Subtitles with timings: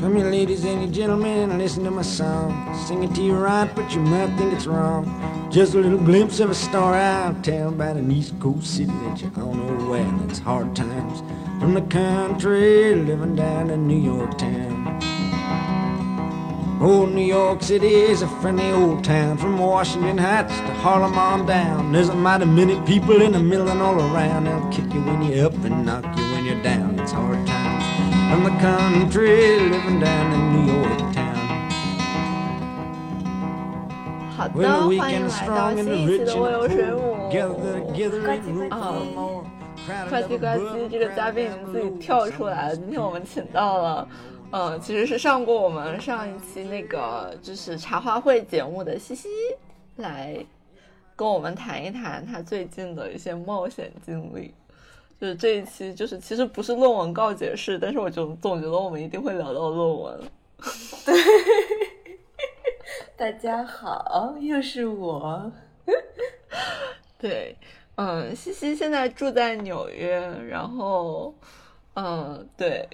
[0.00, 2.74] Come here, ladies and gentlemen, and listen to my song.
[2.86, 5.04] Sing it to you right, but you might think it's wrong.
[5.52, 9.20] Just a little glimpse of a star out town about an East Coast city that
[9.20, 10.24] you all know well.
[10.24, 11.20] It's hard times
[11.60, 15.00] from the country, living down in New York town.
[16.80, 21.44] Oh, New York City is a friendly old town from Washington Heights to Harlem on
[21.44, 21.92] down.
[21.92, 24.44] There's a mighty many people in the middle and all around.
[24.44, 26.98] They'll kick you when you're up and knock you when you're down.
[26.98, 27.59] It's hard times
[28.30, 31.34] from the country, living down in New York town.
[34.36, 38.38] 好的欢迎来到 strong 新一期 rich 的有 the 水
[39.16, 39.42] 母。
[40.08, 42.76] 呱唧呱唧，这个嘉宾已经自己跳出来了。
[42.76, 44.08] 今天我们请到了，
[44.52, 49.28] 嗯，其实是上过我们上一期那个就是茶话会节目的西西，
[49.96, 50.36] 来
[51.16, 54.54] 跟我们谈一谈他最近的一些冒险经历。
[55.20, 60.20] 就是这一期，就是其实不是论文告解式，但是我就总觉得我们一定会聊到论文。
[61.04, 61.14] 对
[63.18, 65.52] 大家好，又是我。
[67.20, 67.54] 对，
[67.96, 71.34] 嗯，西西现在住在纽约，然后，
[71.92, 72.88] 嗯，对，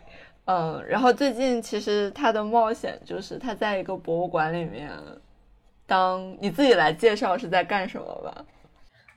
[0.47, 4.91] 嗯，然后最近其实他的冒险就是他在一个博物馆里面，
[5.87, 8.45] 当你自己来介绍是在干什么吧？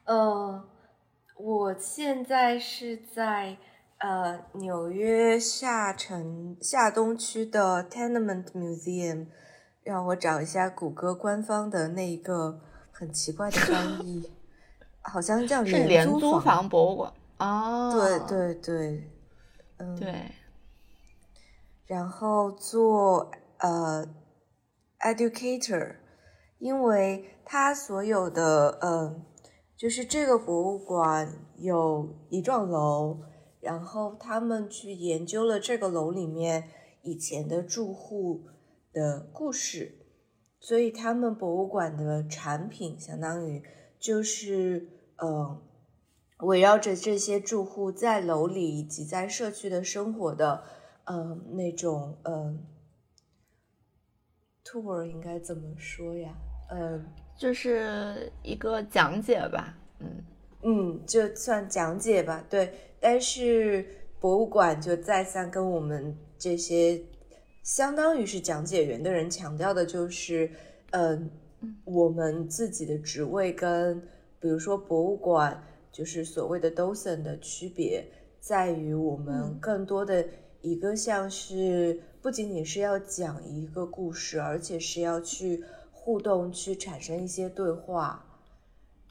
[0.05, 0.63] 呃，
[1.39, 3.57] 我现在是在
[3.99, 9.27] 呃纽约下城下东区的 Tenement Museum，
[9.83, 12.59] 让我找一下谷歌官方的那一个
[12.91, 14.29] 很奇怪的翻译，
[15.01, 17.13] 好像叫是廉租租房博物馆。
[17.37, 19.09] 哦，对对对，
[19.77, 20.31] 嗯，对，
[21.85, 24.05] 然后做呃
[24.99, 25.95] educator，
[26.57, 29.15] 因为他所有的呃，
[29.79, 33.21] 就是这个博物馆有一幢楼，
[33.61, 36.65] 然后他们去研究了这个楼里面
[37.01, 38.43] 以前的住户
[38.91, 40.05] 的故事，
[40.59, 43.63] 所以他们博物馆的产品相当于
[43.97, 45.61] 就是呃。
[46.43, 50.63] 围绕着这些住户在楼里以及在社区的生活的，
[51.03, 52.57] 呃，那种呃
[54.63, 56.37] ，tour 应该怎么说呀？
[56.69, 57.03] 呃，
[57.39, 60.23] 就是一个讲解吧，嗯，
[60.63, 62.69] 嗯，就算讲解吧，对。
[62.99, 63.85] 但是
[64.19, 67.01] 博物馆就再三跟我们这些
[67.63, 70.51] 相当于是讲解员的人强调的，就是，
[70.91, 71.31] 嗯、
[71.85, 74.01] 我们自己的职位跟
[74.41, 75.63] 比如说博物馆，
[75.93, 78.05] 就是所谓的 docent 的区别，
[78.41, 80.25] 在于我们嗯更多的
[80.59, 85.63] 一个像是不仅仅是要讲一个故事，而且是要去
[86.01, 88.25] 互动，去产生一些对话。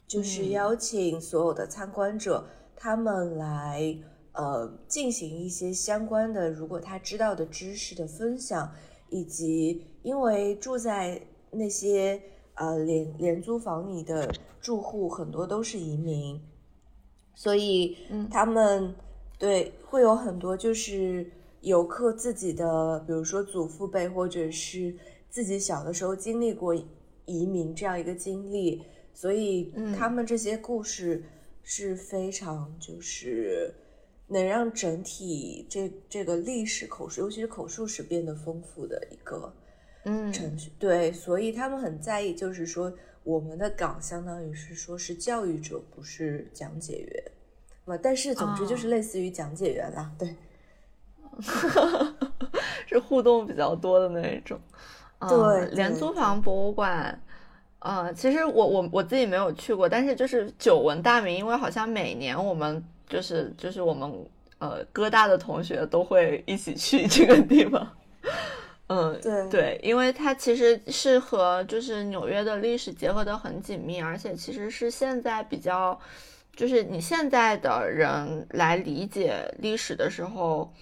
[0.07, 0.49] 就是嗯。
[0.49, 2.43] 邀请所有的参观者，
[2.75, 3.95] 他们来
[4.33, 8.71] 呃进行一些相关的，如果他知道的知识的分享，
[9.09, 12.21] 以及因为住在那些
[12.55, 16.41] 呃廉廉租房里的住户很多都是移民，
[17.35, 18.27] 所以嗯。
[18.29, 18.93] 他们
[19.37, 24.95] 对会有很多就是游客自己的，比如说祖父辈或者是
[25.29, 26.73] 自己小的时候经历过
[27.25, 31.23] 移民这样一个经历，所以嗯他们这些故事
[31.63, 33.73] 是非常就是
[34.27, 39.53] 能让整体这这个历史口述，尤其是口述史变得丰富的一个
[40.05, 40.71] 嗯程序。
[40.79, 42.91] 对，所以他们很在意，就是说
[43.23, 47.23] 我们的岗相当于是说是教育者，不是讲解员。
[47.85, 50.35] 那，但是总之就是类似于讲解员啦，对。
[52.87, 54.59] 是互动比较多的那一种。
[55.19, 57.21] 嗯对廉租房博物馆，
[57.79, 64.09] 呃，其实我我我自己没有去过，但是就是久闻大名，因为好像每年我们就是就是我们
[64.59, 67.87] 呃哥大的同学都会一起去 这个地方。
[68.87, 75.99] 嗯，对对，因为它其实是和就是纽约的历史结合的很紧密，而且其实是现在比较，
[76.55, 80.73] 就是你现在的人来理解历史的时候，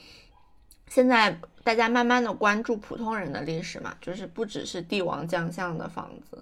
[0.90, 6.42] 现在大家慢慢的关注普通人的历史嘛，就是不只是帝王将相的房子，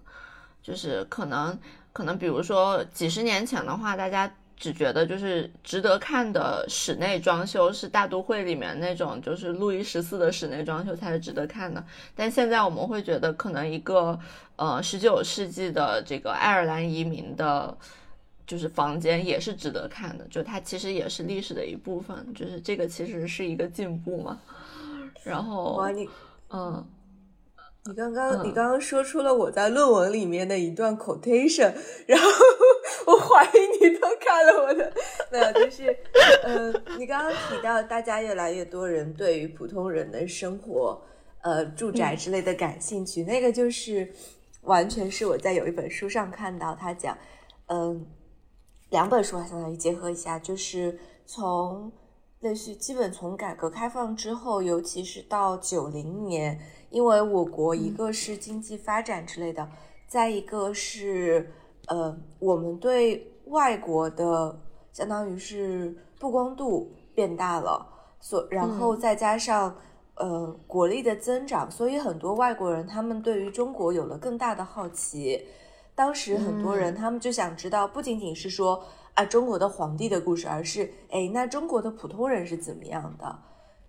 [0.62, 1.58] 就是可能
[1.92, 11.84] 可能比如说几十年前的话，大家只觉得就是值得看的室内装修是大都会里面那种就是路易十四的室内装修才是值得看的，
[12.16, 14.20] 但现在我们会觉得可能一个
[14.56, 17.78] 呃十九世纪的这个爱尔兰移民的。
[18.46, 24.40] 就是房间也是值得看的，就它其实也是历史的一部分，就是这个其实是一个进步嘛。
[25.24, 26.08] 然后哇，，你
[26.50, 26.86] 嗯，
[27.86, 31.74] 你刚刚、嗯你刚刚说出了我在论文里面的一段 quotation，
[32.06, 32.30] 然后
[33.08, 34.94] 我怀疑你都看了我的，
[35.32, 35.98] 没有，就是
[36.44, 41.02] 嗯，你刚刚提到大家越来越多人对于普通人的生活，
[41.42, 43.24] 呃住宅之类的感兴趣。
[43.24, 44.12] 那个就是
[44.62, 47.18] 完全是我在有一本书上看到他讲，
[47.68, 48.06] 嗯，
[48.96, 51.92] 两本书相当于结合一下，就是从
[52.40, 56.58] 类似基本从改革开放之后，尤其是到九零年，
[56.90, 59.70] 因为我国一个是经济发展之类的，
[60.08, 61.52] 再一个是
[61.88, 64.58] 呃我们对外国的
[64.94, 67.86] 相当于是曝光度变大了，
[68.22, 69.76] 所然后再加上、
[70.16, 75.46] 呃国力的增长，所以很多外国人他们对于中国有了更大的好奇。
[75.96, 83.40] 当时很多人他们就想知道，不仅仅是说啊中国的皇帝的故事，而是哎那中国的普通人是怎么样的？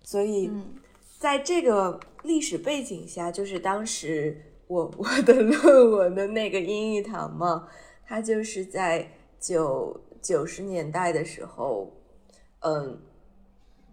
[0.01, 0.75] 所以嗯。
[1.19, 7.67] 在这个历史背景下，就是当时我 我的论文的那个英语堂嘛，
[8.05, 9.09] 它就是在
[9.39, 11.91] 九九十年代的时候，
[12.59, 13.01] 嗯，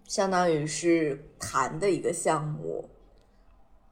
[0.06, 2.90] 相当于是谈的一个项目，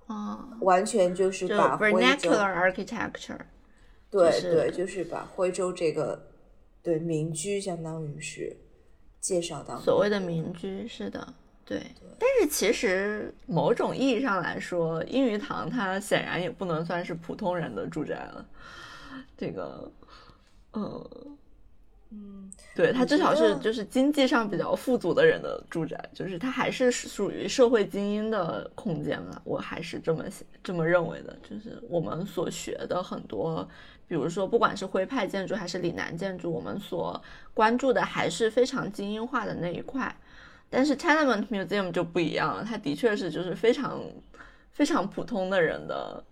[0.09, 3.41] 啊，完全就是把徽州 vernacular architecture，
[4.13, 6.29] 对就是对，就是把徽州这个
[6.83, 8.55] 对民居相当于是
[9.21, 11.83] 介绍到所谓的民居是的，对。
[12.19, 18.47] 但是其实某种意义上来说，英语堂它显然也不能算是普通人的住宅了。
[19.37, 19.91] 这个，
[20.73, 21.11] 呃，
[22.11, 29.41] 嗯对，它至少是就是经济上比较富足的人的住宅，就是它还是属于社会精英的空间嘛。
[29.43, 30.25] 我还是这么
[30.63, 33.69] 这么认为的，就是我们所学的很多，
[34.13, 37.19] 比如说不管是徽派建筑还是岭南建筑，我们所
[37.55, 40.15] 关注的还是非常精英化的那一块。
[40.69, 44.03] 但是 Tenement Museum 就不一样了，它的确是就是非常
[44.71, 46.23] 非常普通的人的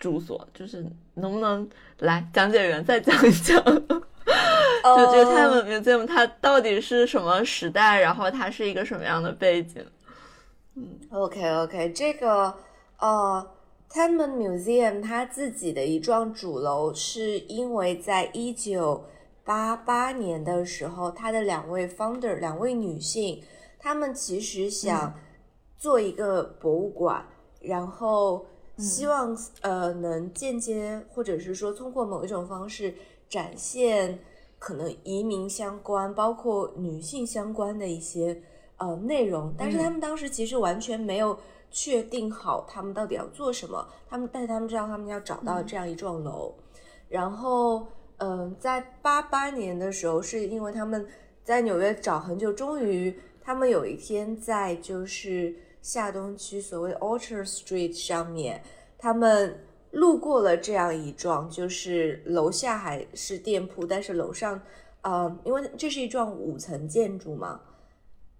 [0.00, 1.68] 住所，就是能不能
[2.00, 3.64] 来讲解员再讲一讲？
[3.64, 9.80] 就这个 Tenement Museum 它到底是什么时代，然后它是一个什么样的背景？
[10.74, 12.52] 嗯 OK OK，这个
[12.98, 13.48] 呃
[13.90, 19.04] Tenement Museum 它自己的一幢主楼，是因为在一九
[19.44, 23.42] 八八年的时候，它的两位 founder 两位女性，
[23.78, 25.14] 她们其实想
[25.78, 27.26] 做一个博物馆，
[27.60, 28.44] 然后
[28.76, 32.94] 希望、呃能间接或者是说通过某一种方式
[33.28, 34.18] 展现
[34.58, 38.42] 可能移民相关，包括女性相关的一些
[38.76, 41.38] 呃内容，但是他们当时其实完全没有
[41.70, 46.54] 确定好他们到底要做什么，他们但是他们知道他们要找到这样一幢楼，
[47.08, 47.86] 然后
[48.18, 51.06] 嗯、呃在八八年的时候，是因为他们
[51.44, 58.62] 在纽约找很久，终于他们有一天在就是下东区所谓 Orchard Street 上面，
[58.98, 64.60] 他们路过了这样一幢，就是楼下还是店铺，但是楼上，
[65.02, 67.60] 呃，因为这是一幢五层建筑嘛，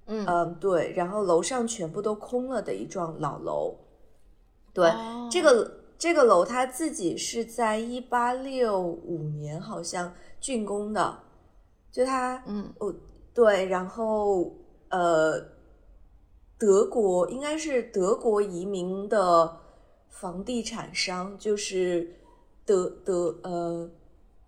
[0.09, 3.77] 嗯嗯，对，然后楼上全部都空了的一幢老楼。
[4.75, 11.21] 对，哦这个这个楼它自己是在一八六五年好像竣工的，
[11.93, 12.95] 就它，嗯哦，
[13.33, 14.53] 对，然后
[14.89, 15.41] 呃，
[16.59, 19.59] 德国应该是德国移民的
[20.09, 22.15] 房地产商，就是
[22.65, 23.91] 德德呃。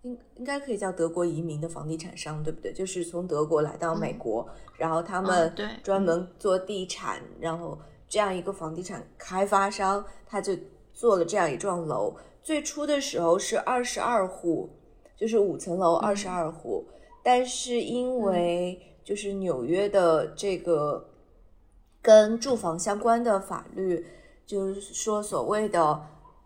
[0.03, 2.73] 应应该可以叫德国移民的房地产商，对不对？
[2.73, 4.49] 就是从德国来到美国，
[4.81, 7.77] 然后他们嗯对专门做地产，然后
[8.09, 10.57] 这样一个房地产开发商，他就
[10.91, 12.15] 做了这样一幢楼。
[12.41, 14.67] 最初的时候是二十二户，
[15.15, 16.83] 就是五层楼二十二户，
[17.21, 21.11] 但是因为就是纽约的这个
[22.01, 24.03] 跟住房相关的法律，
[24.47, 26.01] 就是说所谓的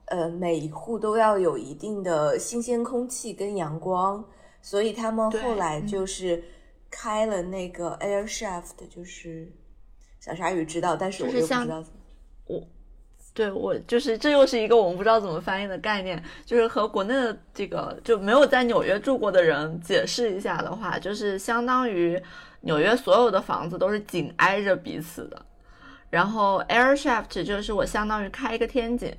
[0.08, 4.22] 呃每一户都要有一定的新鲜空气跟阳光，
[4.62, 5.88] 所以他们后来嗯。
[5.88, 6.44] 就是
[6.90, 9.52] 开了那个 air shaft，就是
[10.20, 11.84] 小鲨鱼知道，但是我又不知道
[12.46, 12.64] 我。
[13.34, 22.18] 对我就是这又是一个我们不知道怎么翻译的概念，就是和国内的这个就没有在纽约住过的人解释一下的话，就是相当于
[22.62, 25.46] 纽约所有的房子都是紧挨着彼此的，
[26.10, 29.14] 然后 air shaft 就是我相当于开一个天井，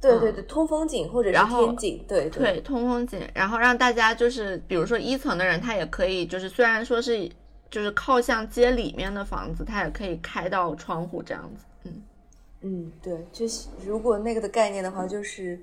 [0.00, 7.28] 对对对，通风井或者是天井，对对，通风井，然后让大家就是，比如说一层的人，他也可以，就是虽然说是
[7.70, 11.64] 就是靠向街里面的房子，他也可以开到窗户这样子。
[11.84, 12.02] 嗯，
[12.60, 15.58] 嗯，对，就是如果那个的概念的话，就是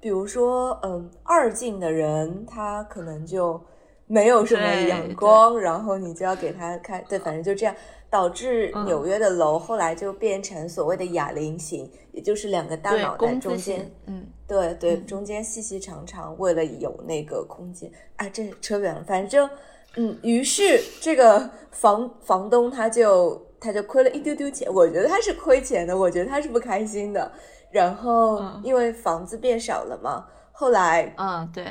[0.00, 3.60] 比如说，嗯，二进的人他可能就
[4.06, 7.74] 没有什么阳光，然后你就要给他开，对，反正就这样，
[8.12, 8.84] 导致嗯。
[8.84, 15.06] 纽约的楼后来就变成所谓的哑铃型，也就是两个大，脑袋中间，，嗯，对对，嗯。
[15.06, 19.48] 中间细细长长，为了有那个空间，啊，这扯远了，反正
[19.96, 27.32] 嗯，于是这个房房东他就他就亏了一丢丢钱，我觉得他是亏钱的，我觉得他是不开心的。
[27.70, 28.60] 然后嗯。
[28.62, 31.64] 因为房子变少了嘛，后来嗯，对，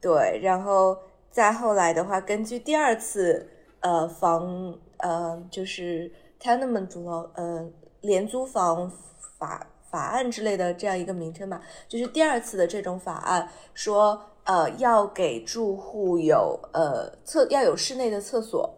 [0.00, 0.96] 对，然后
[1.32, 3.48] 再后来的话，根据第二次
[3.80, 7.68] 呃房呃就是 tenement law 呃
[8.00, 8.90] 廉租房
[9.38, 18.72] 法法案之类的这样一个名称嘛，就是第二次的这种法案说呃要给住户有呃厕要有室内的厕所，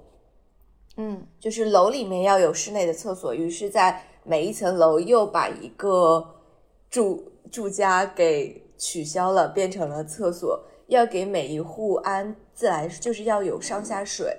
[0.97, 6.35] 嗯就是楼里面要有室内的厕所，于是，在每一层楼又把一个
[6.89, 14.37] 住住家给取消了，变成了厕所，要给每一户安自来，就是要有上下水。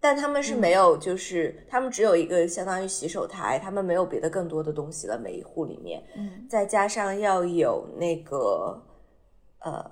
[0.00, 5.18] 但他们是没有，就是、他们只有一个相当于洗手台，他们没有别的更多的东西了。
[5.18, 8.82] 每一户里面，嗯再加上要有那个
[9.58, 9.90] 呃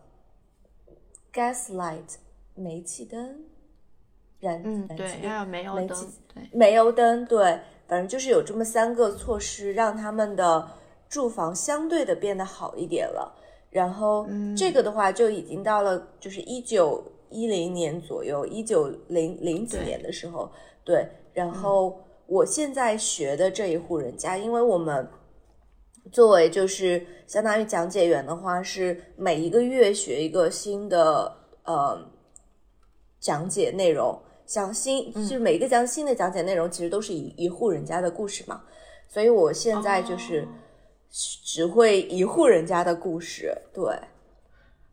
[1.31, 2.15] gas light
[2.55, 3.45] 煤气灯，
[4.41, 5.89] 燃嗯，对，灯要有煤油灯
[6.35, 10.69] 对，煤油灯，对，反正就是有这么三个措施，让他们的
[11.09, 13.35] 住房相对的变得好一点了。
[13.71, 20.51] 然后嗯这个的话，就已经到了就是一九一零年左右，一九零零几年的时候，
[20.85, 21.07] 对。
[21.33, 25.09] 然后我现在学的这一户人家，因为我们
[26.11, 31.33] 作为就是相当于讲解员的话，是每一个月学一个新的
[31.65, 32.11] 呃
[33.21, 38.63] 讲解内容，像新就是每一个讲新的讲解内容，其实都是一一户人家的故事嘛，
[39.07, 40.49] 所以我现在就是哦
[41.11, 43.85] 只会一户人家的故事，对。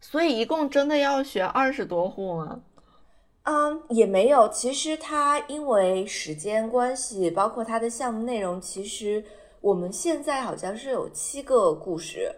[0.07, 2.62] 所以一共真的要学二十多户吗？
[3.43, 4.47] 嗯，也没有。
[4.50, 9.25] 其实它因为时间关系，包括它的项目内容，其实
[9.62, 12.31] 我们现在好像是有七个故事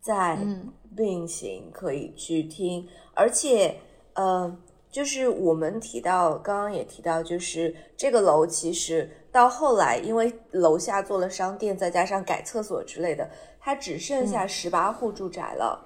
[0.00, 2.86] 在嗯并行，可以去听。
[3.14, 3.76] 而且，
[4.14, 4.54] 呃，
[4.90, 15.84] 就是我们提到，刚刚也提到，就是这个楼其实到后来，因为楼下做了商店，再加上改厕所之类的，它只剩下十八户住宅了。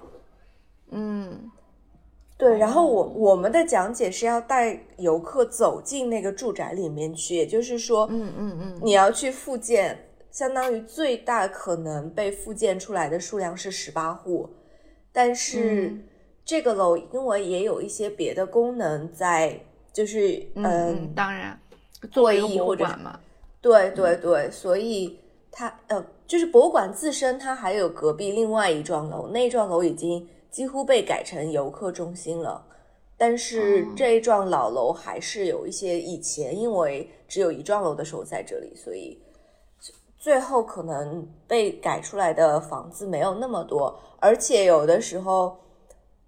[2.37, 14.49] 对，然后我我们的讲解是要带游客走进那个住宅里面去，也就是说，嗯嗯嗯，你要去复建，相当于最大可能被复建出来的数量是十八户，
[15.11, 16.03] 但是嗯。
[16.43, 19.57] 这个楼因为也有一些别的功能在，
[19.93, 21.57] 就是嗯嗯嗯，当然，
[22.11, 23.19] 作为一个博物会议或者馆嘛，
[23.61, 25.19] 对对对，所以
[25.51, 32.67] 它呃，就是博物馆自身，它还有隔壁另外一幢楼，那一幢楼已经几乎被改成游客中心了。
[33.17, 39.21] 但是哦这一幢老楼还是有一些以前因为只有一幢楼的时候在这里，所以
[40.17, 45.57] 最后可能被改出来的房子没有那么多，而且有的时候，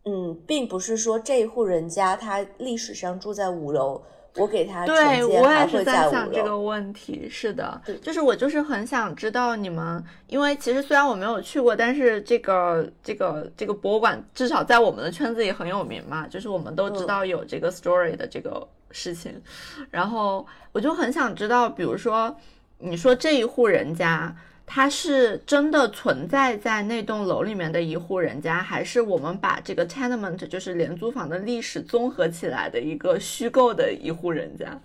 [0.05, 4.01] 嗯，并不是说这一户人家他历史上住在五楼，
[4.35, 6.09] 我给他对我也是在。
[6.09, 7.27] 想这个问题。
[7.29, 19.41] 是的，就是我就是很想知道你们，因为其实虽然我没有去过，但是这个这个这个博物馆至少在我们的圈子里很有名嘛，就是我们都知嗯道有这个 story 的这个事情。
[19.89, 22.35] 然后我就很想知道，比如说
[22.79, 24.35] 你说这一户人家。
[24.65, 34.81] 它是真的存在在那栋楼里面的一户人家，还是我们把这个 tenement 就是廉租房的历史综合起来的一个虚构的一户人家？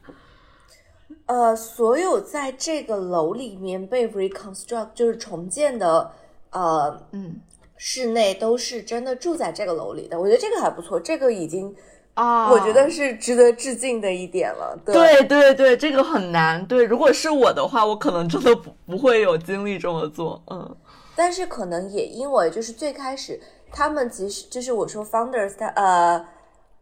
[1.26, 6.10] 呃，所有在这个楼里面被 reconstruct 就是重建的，
[6.50, 7.36] 呃，嗯，
[7.76, 10.18] 室内都是真的住在这个楼里的。
[10.18, 11.74] 我觉得这个还不错，这个已经
[12.18, 14.76] 哦，我觉得是值得致敬的一点了。
[14.84, 16.66] 对对对对，这个很难。
[16.66, 20.42] 对，如果是我的话，我可能真的不不会有精力这么做。
[20.50, 20.76] 嗯
[21.14, 23.40] 但是可能也因为就是最开始
[23.72, 26.24] 他们其实就是我说 founders 他呃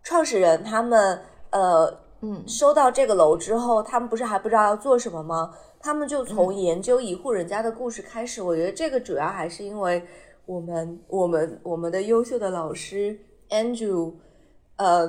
[0.03, 1.19] 创始人他们
[1.51, 1.91] 呃
[2.21, 5.53] 嗯收到这个楼之后，他们不是还不知道要做什么吗？
[5.81, 8.43] 他们就从研究一户人家的故事开始。
[8.43, 10.03] 我觉得这个主要还是因为
[10.45, 13.19] 我们我们我们的优秀的老师
[13.51, 14.15] Andrew，
[14.77, 15.09] 呃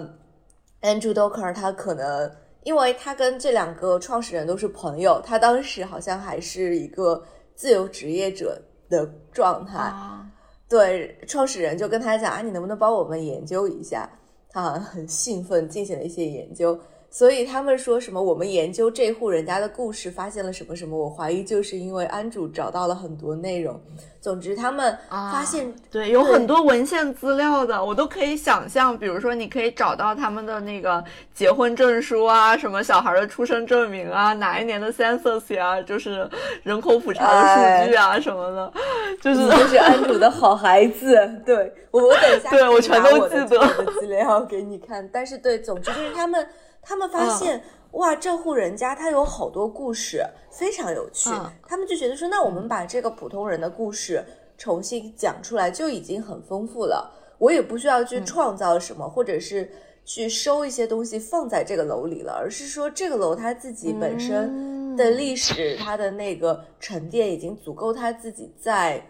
[0.81, 2.31] ，Andrew Docker 他可能
[2.63, 7.23] 因为他跟这两个创始人都是朋友，他当时好像还是一个
[7.55, 9.77] 自由职业者的状态。
[9.77, 10.25] 啊，
[10.67, 14.09] 对，创始人就跟他讲啊，你能不能帮我们研究一下？
[14.49, 16.79] 他好像很兴奋，进行了一些研究。
[17.09, 20.95] 所以他们说什么，我们研究这户人家的故事，发现了什么什么。
[20.95, 23.79] 我怀疑就是因为安主找到了很多内容。
[24.19, 28.95] 总之，他们发现、对，有很多文献资料的，我都可以想象。
[28.95, 31.01] 比如说，你可以找到他们的那个
[31.33, 36.29] 结婚证书啊，什么小孩的出生证明啊，哪一年的 census 呀、就是
[36.63, 38.73] 人口普查的数据啊、什么的，
[39.21, 41.15] 就是你就是安主的好孩子。
[41.45, 45.07] 对我，我等一下对我全都记得我的资料给你看。
[45.11, 46.45] 但是对，总之就是他们。
[46.87, 51.29] 他们发现、哇，这户人家他有好多故事，非常有趣。
[51.29, 54.23] 嗯他们就觉得说，那我们把这个普通人的故事
[54.57, 57.11] 重新讲出来，就已经很丰富了。
[57.37, 59.69] 我也不需要去创造什么，或者是
[60.05, 69.05] 去收一些东西放在这个楼里了，而是说这个楼它自己本身的历史，它的那个沉淀已经足够它自己在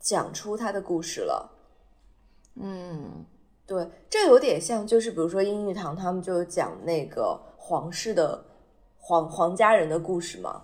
[0.00, 1.50] 讲出它的故事了。
[2.54, 3.24] 嗯
[3.70, 8.44] 对，这有点像，就是比如说英语堂，他们就讲那个皇室的
[8.98, 10.60] 皇皇家人的故事嘛。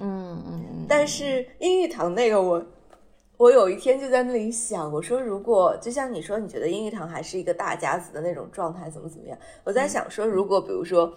[0.00, 2.62] 嗯嗯嗯，但是英语堂那个我，
[3.38, 9.38] 我有一天就在那里想，我说如果就像你说，你觉得英语堂还是一个大家子的那种状态，怎么怎么样？
[9.64, 11.10] 我在想说，如果比如说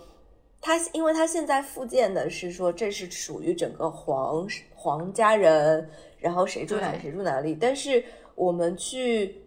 [0.62, 8.02] 他，因为他现在复建的是说这是属于整个皇皇家人，然后谁住哪里谁住哪里，但是
[8.36, 9.43] 我们去。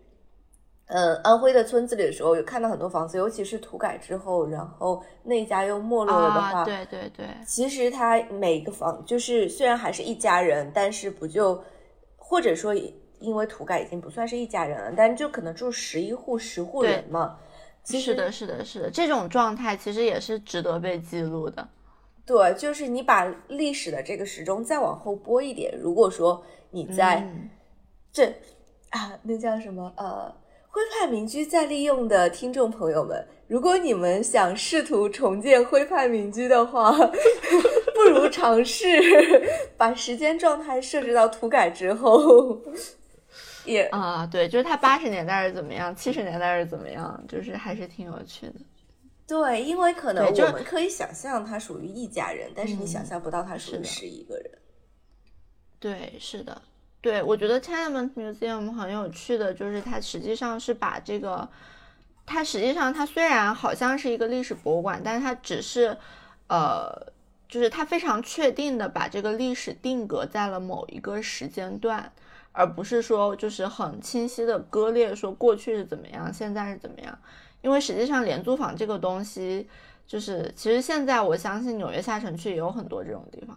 [0.87, 11.63] 嗯，安徽的村子里的时候，有看到很多房子，尤其是土改之后，然后那家又没落了的话，啊，对对对，其实他每一个房就是虽然还是一家人，但是不就
[12.17, 12.75] 或者说
[13.19, 17.37] 因为土改已经不算是一家人了，但就可能住十一户十户人嘛。
[17.83, 21.69] 其实是的，是的，是的，这种状态其实也是值得被记录的。
[22.25, 27.49] 对，就是你把历史的这个时钟再往后拨一点，如果说你在嗯
[28.13, 28.27] 这、
[28.91, 30.35] 啊，那叫什么呃，
[30.77, 36.93] 徽派民居再利用的听众朋友们，如果你们想试图重建徽派民居的话，
[37.97, 38.87] 不如尝试
[39.79, 42.61] 把时间状态设置到土改之后，
[43.65, 48.57] 也啊，对，就是他八十年代是怎么样，七十年代是怎么样，就是还是挺有趣的。
[49.27, 54.51] 对，因为可能我们可以想象他属于一家人，但是你嗯想象不到他属于是一个人。
[55.81, 56.61] 对，是的，
[57.07, 61.49] 对，我觉得 Tenement Museum 很有趣的，就是它实际上是把这个，
[62.27, 65.97] 它实际上它虽然好像是一个历史博物馆，但是它只是，
[66.49, 66.91] 呃，
[67.49, 72.11] 就是它非常确定的把这个历史定格在了某一个时间段，
[72.51, 77.17] 而不是说就是很清晰的割裂，说过去是怎么样，现在是怎么样。
[77.63, 79.69] 因为实际上廉租房这个东西，
[80.09, 83.57] 就是其实现在我相信纽约下城区也有很多这种地方。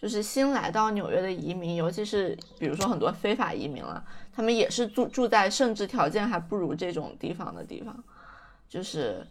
[0.00, 8.04] 就是新来到纽约的移民，尤其是比如说很多非法移民了，他们也是住住在甚至条件还不如这种地方的地方，
[8.68, 9.26] 就是，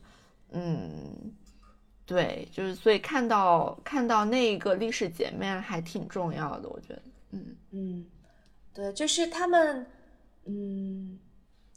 [0.51, 1.34] 嗯，
[2.06, 7.01] 对，就是所以看到看到那一个历史截面还挺重要的，我觉得，
[7.32, 7.56] 嗯。
[7.71, 8.06] 嗯，
[8.73, 9.86] 对，就是他们，
[10.45, 11.17] 嗯，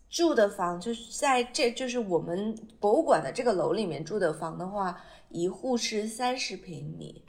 [0.09, 7.22] 住的房就是在这就是我们博物馆的这个楼里面住的房的话，一户是三十平米，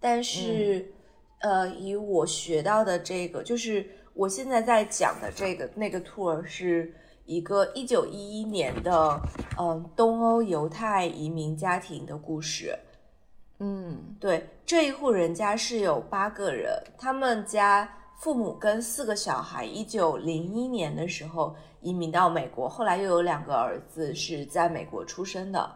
[0.00, 0.92] 但是，
[1.40, 9.20] 呃，以我学到的这个，就是我现在在讲的这个那个 tour 是一个一九一一年的，
[9.58, 12.78] 嗯、东欧犹太移民家庭的故事。
[13.58, 25.74] 嗯对，这一户人家是有八个人，他们家父母跟四个小孩，一九零一年的时候移民到美国，后来又有两个儿子是在美国出生的。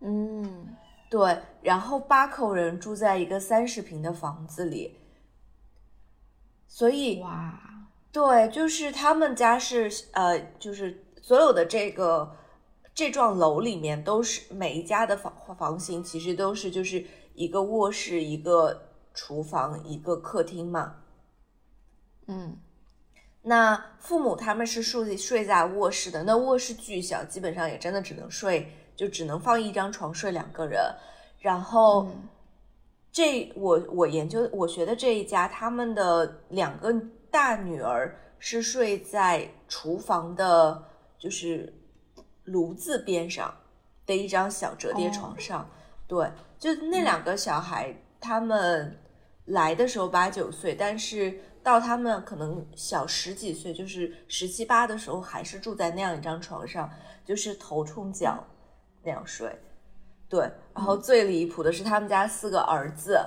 [0.00, 0.68] 嗯
[1.10, 4.96] 对，然后八口人住在一个三十平的房子里，
[6.68, 7.60] 所以哇，
[8.12, 12.36] 对，就是他们家是呃，就是所有的这个
[12.94, 18.80] 这幢楼里面都是每一家的房房型，其实都是就是一个卧室、一个
[19.12, 21.02] 厨房、一个客厅嘛。
[22.28, 22.56] 嗯
[23.42, 30.94] 那父母他们是睡睡在卧室的，那卧室巨小，基本上也真的只能睡，就只能放一张床睡两个人。
[31.38, 32.28] 然后、嗯
[33.12, 36.94] 这我我研究我学的这一家，他们的两个
[37.28, 40.84] 大女儿是睡在厨房的，
[41.18, 41.74] 就是
[42.44, 43.52] 炉子边上
[44.06, 45.68] 的一张小折叠床上。
[46.06, 48.96] 对，就那两个小孩，他们
[49.46, 56.88] 来的时候八九岁，但是到他们可能小十几岁，就是十七八的时候，还是住在那样一张床上，
[57.24, 58.49] 就是头冲脚那
[59.08, 59.50] 样睡。
[60.28, 60.40] 对，
[60.74, 63.18] 然后最离谱的是他们家四个儿子，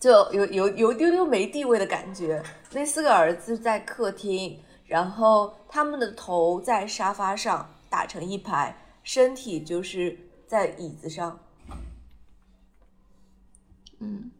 [0.00, 2.42] 就有有有丢丢没地位的感觉。
[2.72, 11.38] 那四个儿子在客厅，然后他们的头在沙发上打成一排，身体就是在椅子上，
[14.00, 14.30] 嗯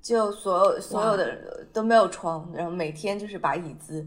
[0.00, 4.06] 就所有所有的都没有床，然后每天就是把椅子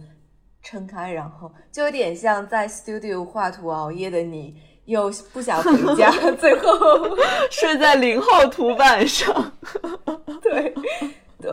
[0.64, 6.68] 撑开，然后就有点像在 studio 画图熬夜的你，又不想回家， 最后
[7.50, 9.52] 睡在零号图板上，
[10.42, 10.74] 对
[11.40, 11.52] 对，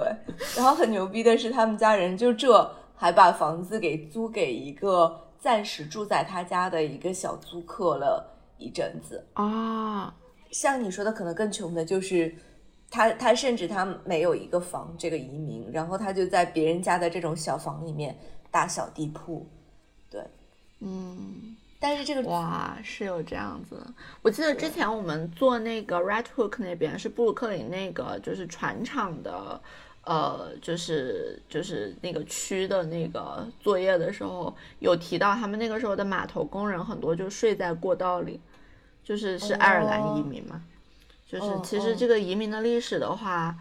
[0.57, 9.25] 然后很牛逼的是，他们家人就这还把房子给租给一个暂时住在他家的一个小租客了，一阵子。
[9.35, 10.13] 啊，
[10.51, 12.35] 像你说的，可能更穷的就是
[12.91, 18.19] 他，他甚至他没有一个房，这个移民，然后他就在别人家的这种小房里面
[18.51, 19.47] 打小地铺，
[20.11, 20.23] 对，
[20.81, 21.55] 嗯。
[21.81, 23.81] 但是这个哇是有这样子，
[24.21, 29.61] 我记得之前我们做那个 Red Hook 那边是布鲁克林那个就是船厂的，
[30.03, 38.41] 呃，就是就是那个区的那个作业的时候，有提到他们那个时候的码头工人很多就睡在过道里，
[39.05, 40.61] 就是是爱尔兰移民嘛，
[41.27, 43.55] 就是其实这个移民的历史的话，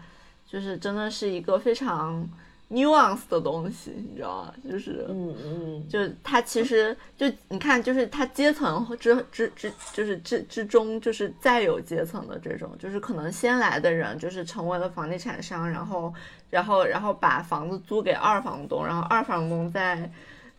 [0.44, 2.28] 就是真的是一个非常。
[2.70, 4.54] Nuance 的东西，你知道吗？
[4.70, 16.12] 就是，嗯嗯，就它其实就你看，就是它阶层之之之，就是之之中，就是再有阶层的这种，就是可能先来的人就是成为了房地产商，然后
[16.50, 20.10] 然后然后把房子租给二房东，然后二房东再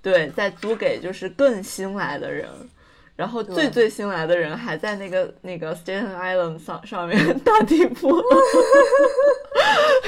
[0.02, 2.50] 对再租给就是更新来的人，
[3.16, 8.20] 然后最最新来的人还在那个那个 Staten Island 上上面打地铺，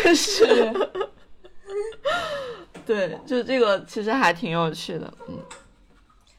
[0.16, 0.74] 是。
[2.86, 5.38] 对，就这个其实还挺有趣的，嗯。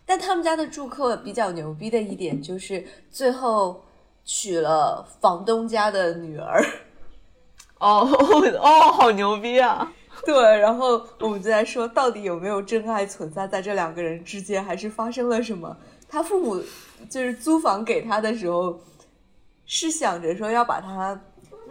[0.04, 3.82] 但他们家的住客比较牛逼的一点就是最后
[4.24, 6.62] 娶了房东家的女儿。
[7.78, 8.06] 哦
[8.60, 9.92] 哦，好牛逼啊！
[10.24, 15.76] 对，然后我们就在说，到底有没有真爱存在在这两个人之间，还是发生了什么？
[16.08, 16.62] 他父母
[17.08, 18.78] 就是租房给他的时候，
[19.64, 21.18] 是想着说要把他。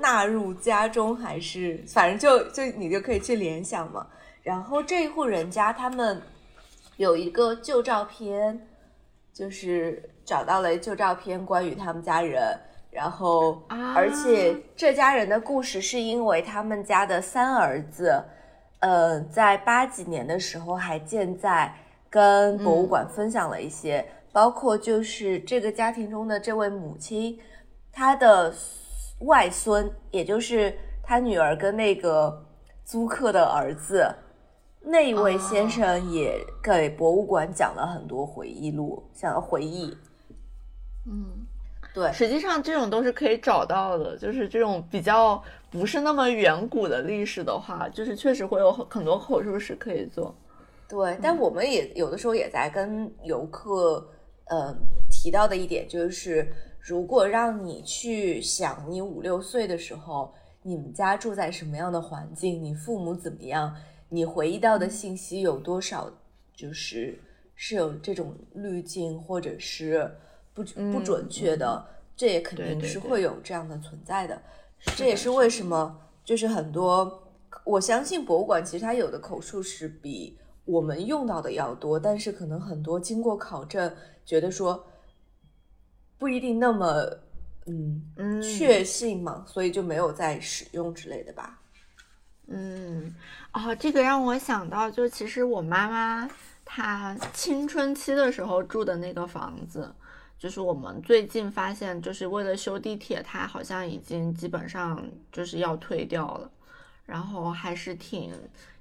[0.01, 4.05] 纳入家中还是反正就就你就可以去联想嘛。
[4.43, 6.19] 然后这一户人家他们
[6.97, 8.59] 有一个旧照片，
[9.31, 12.41] 就是找到了旧照片关于他们家人。
[12.89, 13.61] 然后
[13.95, 18.21] 而且这家人的故事是因为他们家的三儿子，
[18.79, 21.73] 呃，在八几年的时候还健在，
[22.09, 27.39] 跟博物馆分享了一些，包括就是这个家庭中的这位母亲，
[27.93, 28.53] 她的。
[29.21, 32.43] 外孙，也就是他女儿跟那个
[32.83, 34.07] 租客的儿子，
[34.79, 39.95] 那一位先生也给博物馆讲了很多回忆录，想要回忆。
[41.05, 41.45] 嗯，
[41.93, 50.35] 对，实际上这种都是可以找到的，就是这种比较不是那么远古的历史的话，就是确实会有很很多口述史可以做。
[50.89, 54.09] 对，但我们也有的时候也在跟游客，
[54.45, 54.75] 呃，
[55.09, 56.51] 提到的一点就是。
[56.81, 63.75] 如果让你去想你五六岁的时候，你们家住在什么样的环境，你父母怎么样，
[64.09, 66.11] 你回忆到的信息有多少，
[66.55, 67.19] 就是
[67.53, 70.11] 是有这种滤镜或者是
[70.55, 74.41] 不不准确的，这也肯定是会有这样的存在的。
[74.97, 77.21] 这也是为什么，就是很多
[77.63, 84.83] 我相信博物馆其实它有的口述是比我们用到的要多，但是可能很多经过考证，觉得说。
[86.21, 87.17] 不一定那么，
[87.65, 91.59] 嗯，确信嘛，所以就没有再使用之类的吧。
[92.45, 93.15] 嗯，
[93.53, 96.29] 哦，这个让我想到，就其实我妈妈
[96.63, 99.91] 她青春期的时候住的那个房子，
[100.37, 106.51] 就是我们最近发现，就是为了修地铁，它好像已经基本上就是要退掉了，
[107.03, 108.31] 然后还是挺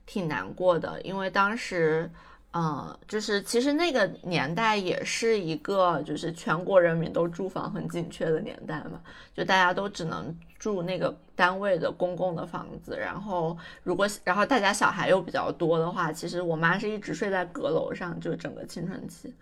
[0.05, 2.11] 挺难过的，因为当时。
[2.53, 9.01] 嗯，就是其实那个年代也是一个，就是全国人民都住房很紧缺的年代嘛，
[9.33, 19.33] 就大家都只能住那个单位的公共的房子，然后如果然后大家小孩又比较多的话，其实我妈是一直睡在阁楼上，就整个青春期，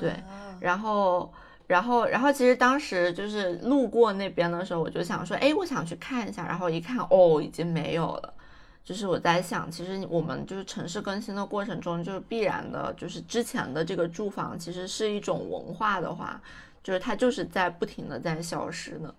[0.00, 0.12] 对，
[0.58, 1.32] 然后
[1.68, 8.34] 然后然后其实当时就是路过那边的时候，我就想说，哎，我想去看一下，然后一看，哦，已经没有了。
[8.84, 16.42] 就是我在想，其实我们就是城市更新的过程中，就是必然的，就是之前的这个住房其实是一种文化的话，
[16.82, 19.14] 就是它就是在不停的在消失的。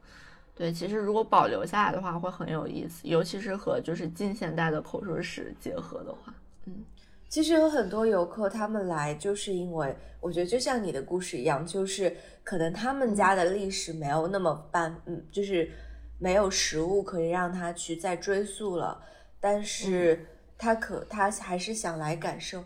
[0.54, 6.34] 对，其实如果保留下来的话，会很有意思，尤其是和就是近现代的口述史结合的话，
[6.66, 6.84] 嗯，
[7.30, 15.72] 其实有很多游客他们来就是因为，我觉得就像你的故事一样，就是可能他们家的历史没有那么办，嗯，就是
[16.20, 19.02] 没有实物可以让他去再追溯了。
[19.44, 20.26] 但是
[20.58, 22.64] 他可他还是想来感受，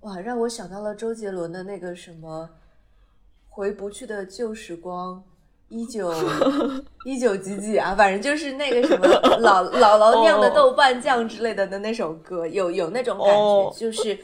[0.00, 2.50] 哇，让我想到了周杰伦的那个什么，
[3.48, 5.22] 回不去的旧时光，
[5.68, 6.12] 一九
[7.06, 14.18] 一九几几啊，反正就是那个什么姥 姥姥酿的豆瓣酱之类的的那首歌，有有那种感觉，就是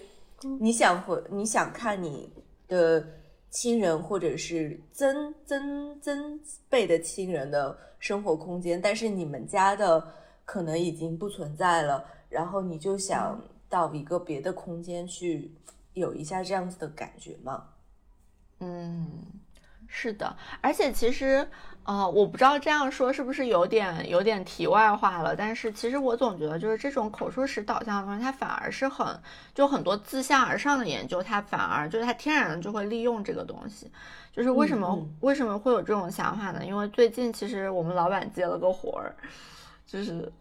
[0.59, 2.29] 你想回你想看你
[2.67, 3.07] 的
[3.51, 10.05] 亲人或者是曾曾曾辈的亲人的生活空间，但是你们家的。
[10.45, 15.55] 可能已经不存在了，然后你就想到一个别的空间去
[15.93, 17.65] 有一下这样子的感觉吗？
[18.61, 19.09] 嗯，
[19.87, 21.49] 是的，而且其实。
[21.87, 29.07] 呃，我不知道这样说是不是有点有点题外话了，但是其实我总觉得就是这种口述史导向的东西，它反而是很
[29.55, 33.93] 就很多自下而上的研究，它反而就是它天然的就会利用这个东西。
[34.33, 36.65] 就是为什么为什么会有这种想法呢？
[36.65, 39.15] 因为最近其实我们老板接了个活儿，
[39.87, 40.33] 就是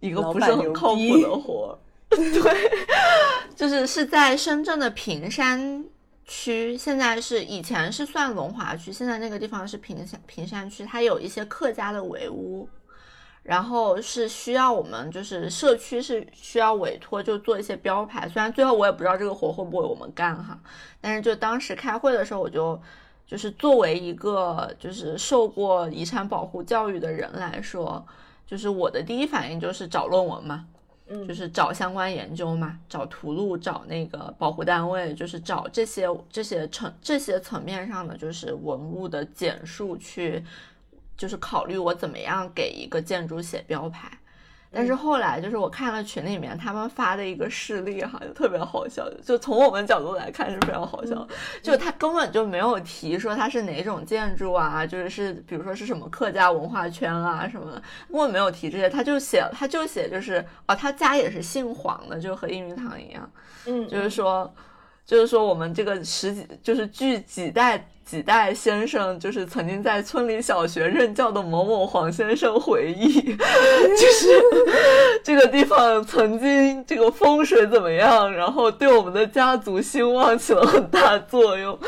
[0.00, 1.78] 一个不是很靠谱的活，
[2.10, 2.70] 对，
[3.56, 5.84] 就是是在深圳的坪山。
[6.30, 12.68] 区现在是以前是算龙华区，现在那个地方是坪山平山区，它有一些客家的围屋，
[13.42, 20.60] 然后是需要我们就是社区是需要委托就做一些标牌，虽然最后我也不知道这个活会不会我们干哈，
[21.00, 22.78] 但是就当时开会的时候，我就
[23.26, 28.06] 就是作为一个就是受过遗产保护教育的人来说，
[28.48, 30.66] 就是我的第一反应就是找论文嘛。
[31.26, 40.44] 就是找相关研究嘛，找图录，找那个保护单位，就是找这些这些层这些层面上的就是文物的简述去，
[41.16, 44.18] 就是考虑我怎么样给一个建筑写标牌。
[44.70, 49.08] 但是后来就是我看了群里面他们发的一个事例哈，就特别好笑。
[49.24, 51.26] 就从我们角度来看是非常好笑，
[51.62, 63.30] 就他根本就没有提说它是哪种建筑啊，就是是比如说是什么客家文化圈啊什么的，根本没有提这些，他就写他就写就是哦他家也是姓黄的，就和益民堂一样，
[63.66, 64.52] 嗯，就是说
[65.08, 67.84] 就是说我们这个十几就是据几代。
[68.08, 74.42] 几代先生就是曾经在村里小学任教的某某黄先生回忆， 就是
[75.22, 81.78] 这个地方曾经这个风水怎么样，然后对我们的家族兴旺起了很大作用。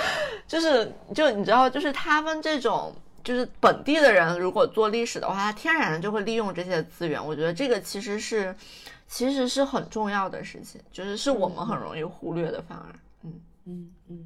[0.46, 7.18] 就是就你知道，就是他们这种就是本地的人，如果做历史的话，他天然的就会利用这些资源。
[7.26, 8.54] 我觉得这个其实是
[9.09, 12.92] 其实是很重要的事情，就是是我们很容易忽略的，反而
[13.70, 14.24] 嗯嗯嗯。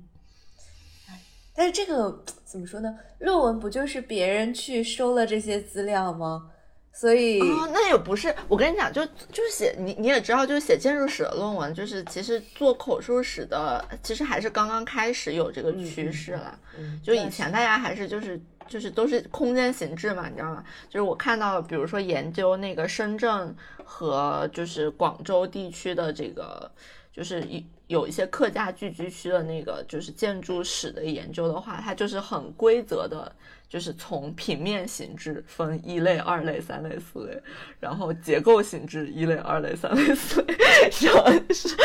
[1.55, 2.97] 但是这个 怎么说呢？
[3.19, 6.51] 论文不就是别人去收了这些资料吗？
[6.93, 8.33] 所以哦，那也不是。
[8.47, 16.59] 我跟你讲，就就是写你你也知道，就是写建筑史的论文，就是其实做口述史的，其实还是刚刚开始有这个趋势了。
[16.79, 20.65] 嗯就以前大家还是就是就是都是空间形制嘛，你知道吗？
[20.89, 26.71] 就是我看到，比如说研究那个深圳和就是广州地区的这个，
[27.15, 27.65] 就是一。
[27.87, 33.31] 有一些客家聚居区的那个就是建筑史的研究的话，它就是很规则的，
[33.69, 37.39] 就是从平面形制分一类、二类、三类、四类，
[37.79, 40.57] 然后结构形制一类、二类、三类、四类，
[41.03, 41.77] 然后是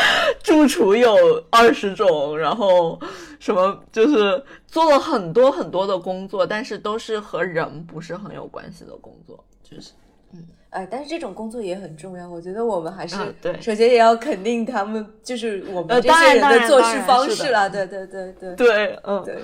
[0.42, 1.14] 住处有
[1.50, 2.98] 二十种，然后
[3.38, 9.92] 什么就是做了很多很多的工作，但是都是和人不是很有关系的工作，就是。
[10.70, 12.28] 哎，但是这种工作也很重要。
[12.28, 17.68] 我觉得我们还是对，首先也要肯定他们，就是我们这些人的做事方式了。
[17.68, 19.38] 对对对对对，嗯对，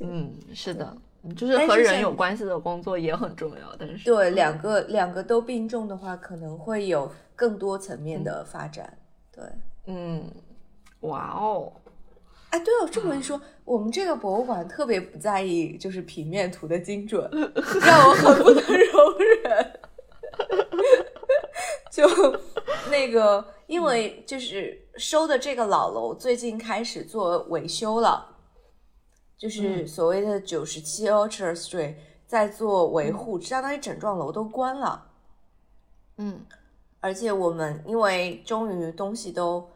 [0.00, 0.96] 嗯是的，
[1.36, 3.76] 就是和人有关系的工作也很重要。
[3.78, 8.90] 但是对两个两个都并重的话，可能会有更多层面的发展。
[9.30, 9.44] 对，
[9.86, 10.24] 嗯，
[11.00, 11.72] 哇哦，
[12.48, 17.22] 哎，对了，这么一说，我们这个博物馆特别不在意就是平面图的精准，
[17.84, 19.80] 让我很不能容忍。
[21.90, 22.08] 就
[22.90, 28.36] 那个，因为就是收的这个老楼最近开始做维修了，
[29.38, 31.94] 就是所谓的九十七 Orchard Street
[32.26, 35.06] 在做维护，相当于整幢楼都关了。
[36.16, 36.44] 嗯，
[37.00, 39.70] 而且我们因为终于东西都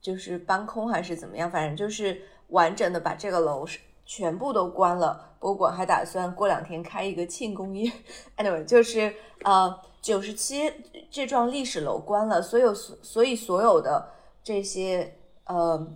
[0.00, 3.66] 就是搬空还是怎么样，反正就是完整的把这个楼
[4.04, 5.34] 全部都关了。
[5.40, 7.90] 博物馆还打算过两天开一个庆功宴。
[8.36, 9.80] Anyway，就是呃。
[10.04, 10.70] 九十七
[11.10, 14.06] 这幢历史楼关了，所有所所以所有的
[14.42, 15.88] 这些呃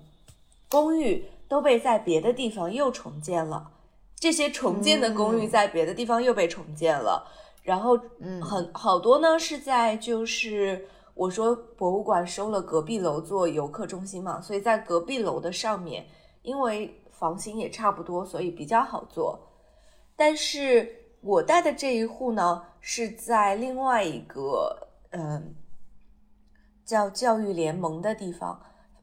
[0.71, 3.71] 公寓都被在别的地方又重建了，
[4.17, 7.29] 这些重建的公寓在别的地方又被重建了，
[7.63, 7.99] 然后
[8.41, 16.07] 很好多呢是在就是我说博物馆收了隔壁楼做游客中心嘛，所以在隔壁楼的上面，
[16.41, 19.39] 因为房型也差不多，所以比较好做，
[20.17, 20.95] 但是。
[21.21, 25.55] 我带的这一户呢，是在另外一个嗯
[26.85, 28.61] 叫教育联盟的地方。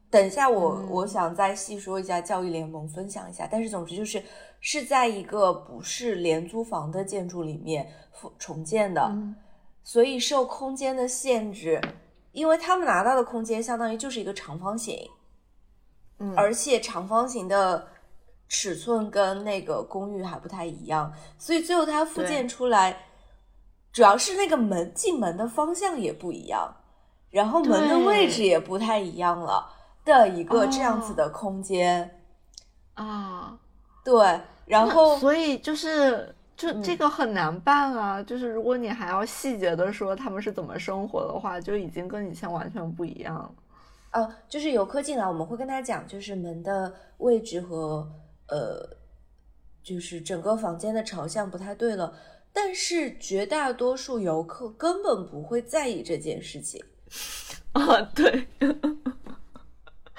[0.08, 3.46] 等一下，我我想再细说一下教育联盟，分享一下。
[3.50, 4.22] 但是总之就是
[4.60, 7.92] 是在一个不是廉租房的建筑里面
[8.38, 9.12] 重建的，
[9.82, 11.80] 所以受空间的限制，
[12.32, 15.06] 因为他们拿到的空间相当于就是一个长方形，
[16.18, 17.88] 嗯，而且长方形的。
[18.48, 22.96] 尺寸跟那个公寓还不太一样，所以最后它复建出来，
[23.92, 26.76] 主要是那个门进门的方向也不一样，
[27.30, 29.68] 然后门的位置也不太一样了
[30.04, 32.22] 的一个这样子的空间
[32.94, 33.58] 啊。
[34.04, 38.22] 对，然后所以就是就嗯这个很难办啊。
[38.22, 43.50] 就是如果你还要细节的说他们是怎么生活的话，就已经跟以前完全不一样了。
[44.12, 48.08] 呃，就是游客进来，我们会跟他讲，就是门的位置和
[48.48, 48.96] 呃，
[49.82, 52.14] 就是整个房间的朝向不太对了。
[52.52, 56.82] 但是绝大多数游客根本不会在意这件事情，
[57.72, 58.48] 啊，对，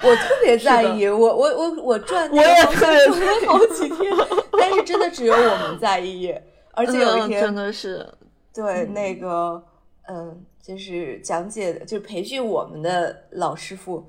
[0.00, 4.12] 我特别在意，我我我我转我也特别转了好几天，
[4.52, 6.32] 但是真的只有我们在意，
[6.74, 8.08] 而且有一天、嗯真的是，
[8.54, 9.60] 对，那个，
[10.06, 14.08] 嗯，就是讲解的，就是培训我们的老师傅，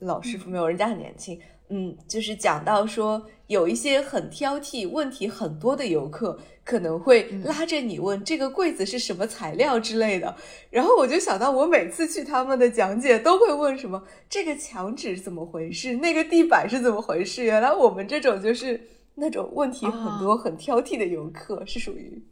[0.00, 10.34] 老师傅没有人家很年轻，嗯，就是讲到说，有一些很挑剔、问题很多的游客，可能会拉着你问这个柜子是什么材料之类的，
[10.70, 18.80] 然后我就想到，我每次去他们的讲解都会问什么这个墙纸怎么回事，那个地板是怎么回事，原来我们这种就是
[19.14, 22.22] 那种问题很多、很挑剔的游客是属于。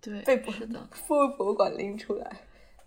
[0.00, 2.40] 对，被博是的， 博博物馆拎出来，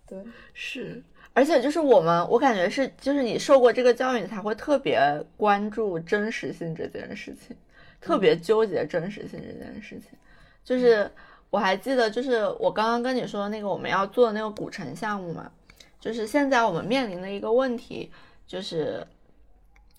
[0.08, 0.18] 对，
[0.52, 1.02] 是。
[1.34, 5.00] 而且就是我们，我感觉是，就是你受过这个教育，你才会特别
[5.36, 7.56] 关注真实性这件事情，
[8.00, 10.16] 特别纠结真实性这件事情。
[10.62, 11.10] 就是
[11.50, 15.50] 我还记得，就是我刚刚跟你说那个我们要做的那个古城项目嘛，
[15.98, 18.12] 就是现在我们面临的一个问题，
[18.46, 19.04] 就是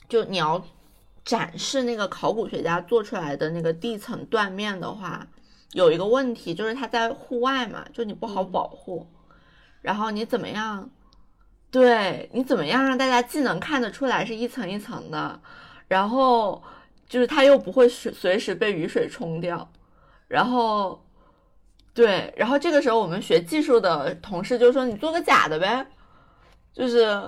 [0.08, 0.66] 就你要
[1.26, 5.28] 展示那个考古学家做出来的那个地层断面的话，
[5.74, 9.06] 有一个问题就是它在户外嘛，就你不好保护，
[9.82, 10.90] 然后你怎么样？
[11.76, 15.38] 对你怎么样让大家既能看得出来是一层一层的，
[15.90, 16.64] 然后
[17.06, 19.70] 就是它又不会随随时被雨水冲掉，
[20.30, 21.04] 然后
[21.94, 25.86] 对，然后这个时候我们学技术的同事就说你做个假的呗，
[26.74, 27.22] 就是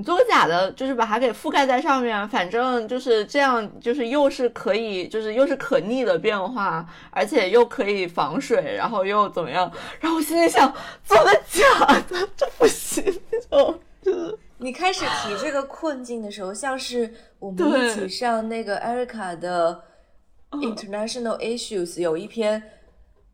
[0.00, 9.70] 你做个假的，就是把它给覆盖在上面，反正就是这样，就是又是可以，就是又是可逆的变化，而且又可以防水，然后又怎么样？
[10.00, 10.72] 然后我心里想，
[11.04, 13.04] 做个假的这不行，
[13.50, 19.82] 就就是你开始提这个困境的时候，像是我们一起上那个 Erica 的
[20.52, 22.62] International Issues 有一篇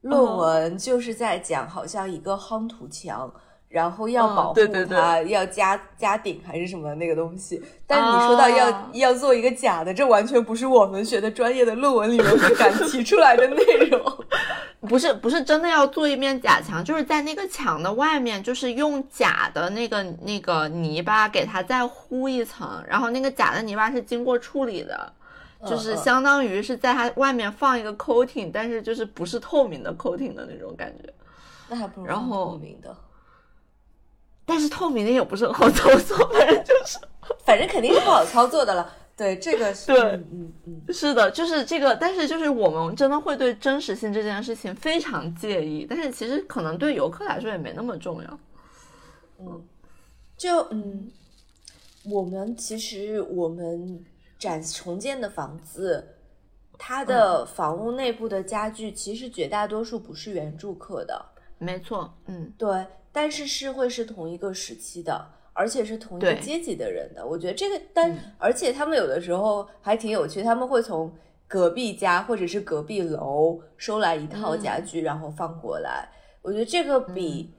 [0.00, 3.32] 论文，就是在讲好像一个夯土墙。
[3.76, 4.86] 然后要嗯保护对对。
[4.86, 7.62] 对它，要加加顶还是什么那个东西？
[7.86, 8.90] 但你说到要、啊。
[8.94, 14.00] 要做一个假的，这完全不是我们学的专业的论文里面会敢提出来的内容。
[14.88, 25.12] 不是不是真的要做一面假墙，就是在那个墙的外面，就是用假的那个那个泥巴给它再糊一层，然后那个假的泥巴是经过处理的，
[25.66, 31.12] 就是相当于是在它外面放一个 coating，但是就是不是透明的 coating 的那种感觉，
[31.68, 32.96] 那还不如透明的，
[34.46, 36.98] 但是透明的也不是很好操作，反正就是
[37.44, 38.90] 反正肯定是不好操作的了。
[39.16, 40.52] 对，这个是对嗯嗯
[40.86, 40.92] 嗯。
[40.94, 48.38] 是的，就是这个，但是就是我们真的会对真实性这件事情非常介意，但是其实可能对游客来说也没那么重要。
[49.40, 49.64] 嗯，
[50.36, 51.10] 就嗯，
[52.04, 54.04] 我们其实我们
[54.38, 56.06] 展重建的房子，
[56.76, 61.24] 它的房屋内部的家具其实绝大多数不是原住客的，
[61.56, 67.26] 没错，嗯，对，但是是会是同一个时期的，而且是同一个阶级的人的。
[67.26, 71.10] 我觉得这个，但、嗯而且他们有的时候还挺有趣，他们会从
[71.48, 76.06] 隔壁家或者是隔壁楼收来一套嗯家具，然后放过来。
[76.42, 77.54] 我觉得这个比、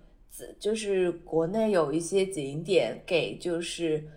[0.60, 4.08] 就是国内有一些景点给就是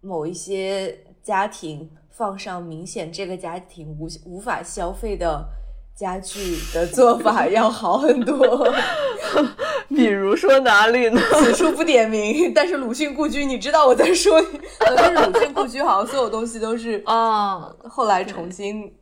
[0.00, 5.44] 某一些家庭放上明显这个家庭无无法消费的
[5.96, 8.64] 家具的做法 要好很多。
[9.88, 11.20] 比如说哪里呢？
[11.40, 14.46] 此处不点名，但是鲁迅故居，你知道我在说你。
[14.80, 18.92] 呃，但是鲁迅故居好像所有东西都是啊，后来重新，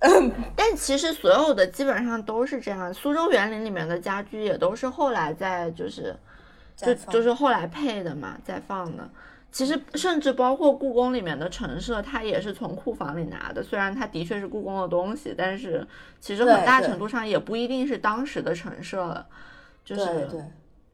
[0.00, 2.92] 嗯， 但其实所有的基本上都是这样。
[2.92, 6.16] 苏州园林里面的家居也都是后来在就是
[6.76, 9.08] 就就是后来配的嘛，再放的。
[9.52, 13.60] 其实甚至包括故宫里面的陈设，它也是从库房里拿的。
[13.60, 15.84] 虽然它的确是故宫的东西，但是
[16.20, 19.26] 其实很大程度上也不一定是当时的陈设了。
[19.84, 20.44] 就是对对，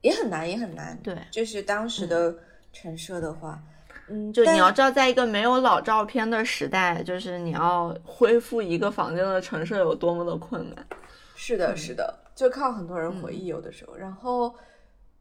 [0.03, 0.99] 也很难，也很难。
[1.03, 2.35] 对就是当时的
[2.73, 3.61] 陈设的话，
[4.09, 10.87] 嗯，就你要知道，在一个没有老照片的时代，就是你要恢复一个房间的陈设有多么的困难。
[11.35, 14.55] 是的，是的，就靠很多人回忆，有的时候，然后，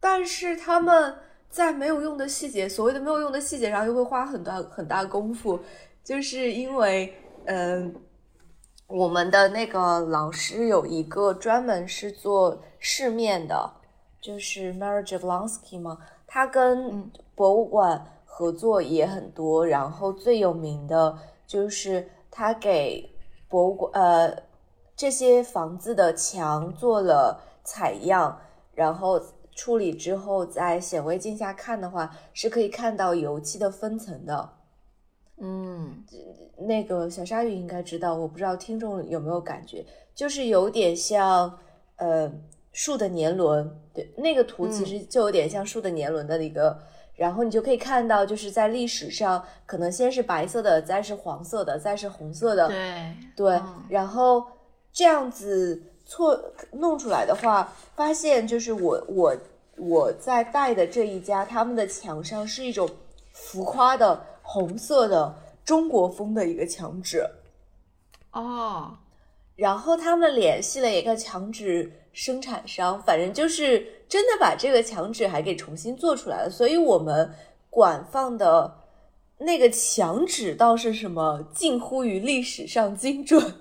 [0.00, 1.14] 但是他们
[1.50, 5.60] 在没有用的细节，所谓的没有用的细节上，又会花很大很大功夫，
[6.02, 7.14] 就是因为，
[7.46, 7.94] 嗯、
[8.86, 13.68] 我们的那个老师有一个专门是做饰面的，
[14.20, 21.18] 就是 Mary Jablonski 嘛，他跟嗯博物馆合作也很多，然后最有名的
[21.48, 23.10] 就是他给
[23.48, 24.42] 博物馆呃
[24.94, 28.40] 这些房子的墙做了采样，
[28.72, 29.20] 然后
[29.56, 34.48] 处理之后在显微镜下看的话，是可以看到油漆的分层的。
[35.38, 36.04] 嗯，
[36.68, 39.84] 那个小鲨鱼应该知道，我不知道听众有没有感觉，
[40.14, 41.58] 就是有点像
[41.96, 42.30] 呃
[42.76, 46.78] 树的年轮，对，那个图其实就有点像树的年轮的一个，
[47.14, 53.82] 然后你就可以看到，就是在历史上可能先是白色的，再是黄色的，再是红色的，对对，嗯。
[53.88, 54.44] 然后
[54.92, 56.38] 这样子错
[56.70, 59.34] 弄出来的话，发现就是我我
[59.78, 62.86] 我在带的这一家，他们的墙上是一种
[63.32, 67.26] 浮夸的红色的中国风的一个墙纸，
[68.32, 68.98] 哦，
[69.54, 77.30] 然后他们联系了一个墙纸生产商，反正就是真的把这个墙纸还给重新做出来了，所以我们
[77.68, 78.74] 馆放的
[79.36, 83.56] 那个墙纸倒是什么近乎于历史上精准。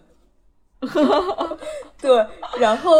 [2.00, 2.26] 对，
[2.58, 2.94] 然后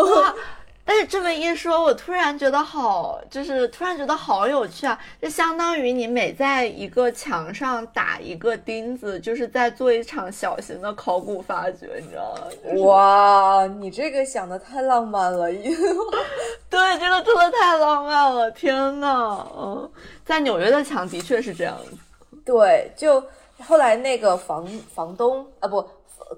[0.88, 4.98] 但是这么一说，我突然觉得好，就是突然觉得好有趣啊！
[5.20, 12.42] 就相当于你每在一个墙上打一个钉子，就是在做一场小型的考古发掘，你知道吗？
[12.64, 15.48] 就是哇，你这个想的太浪漫了，
[16.70, 19.92] 对，这个真的太浪漫了，天呐，嗯，
[20.24, 21.98] 在纽约的墙的确是这样子。
[22.46, 23.24] 对，就
[23.60, 25.84] 后来那个房房东啊不。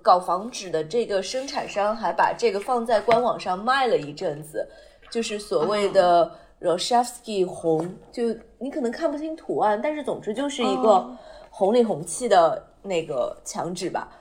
[0.02, 4.68] 搞房纸的这个生产商还把这个放在官网上卖了一阵子，
[5.12, 6.32] 就是所谓的
[6.62, 8.24] Roshevsky 红，就
[8.58, 11.18] 你可能看不清图案，但是总之就是一个哦。
[11.50, 14.12] 红里红气的那个墙纸吧，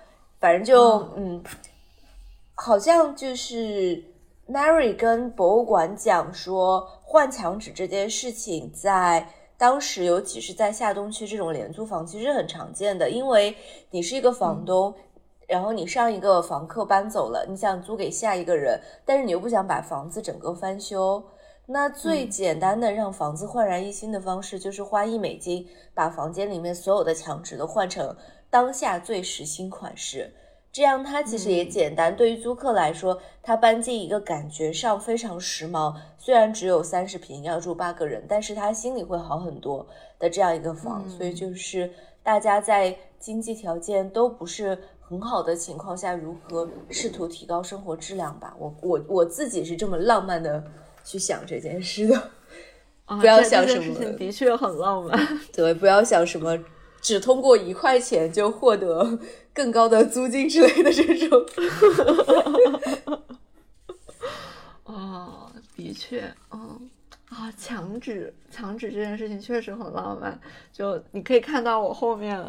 [0.40, 1.12] 反正就、哦。
[1.16, 1.42] 嗯，
[2.54, 4.02] 好像就是
[4.48, 9.28] Mary 跟博物馆讲说换墙纸这件事情在。
[9.58, 13.56] 当时，尤其是在下东区这种廉租房，其实很常见的，因为
[13.90, 14.94] 你是一个房东，
[15.46, 21.22] 然后你上一个房客搬走了，你想租给下一个人，但是你又不想把房子整个翻修，
[21.66, 28.16] 那最简单的让房子焕然一新的方式，就是花一美金把房间里面所有的墙纸都换成
[28.50, 30.32] 当下最时兴款式。
[30.72, 39.86] 这样它其实也简单，对于租客来说，他搬进一个感觉上非常时髦，虽然只有三十平，要住八个人，但是他心里会好很多
[40.18, 41.08] 的这样一个房。
[41.08, 41.90] 所以就是
[42.22, 44.78] 大家在经济条件都不是
[45.08, 48.54] 很好的情况下，如何试图提高生活质量吧。
[48.58, 50.64] 我我我自己是这么浪漫的
[51.04, 52.30] 去想这件事的。
[53.04, 55.16] 啊，不要想什么的确很浪漫。
[55.54, 56.58] 对，不要想什么
[57.00, 59.18] 只通过一块钱就获得
[59.54, 61.46] 更高的租金之类的这种。
[64.82, 66.90] 哦，的确，嗯，
[67.28, 70.36] 啊，墙纸，墙纸这件事情确实很浪漫。
[70.72, 72.44] 就你可以看到我后面，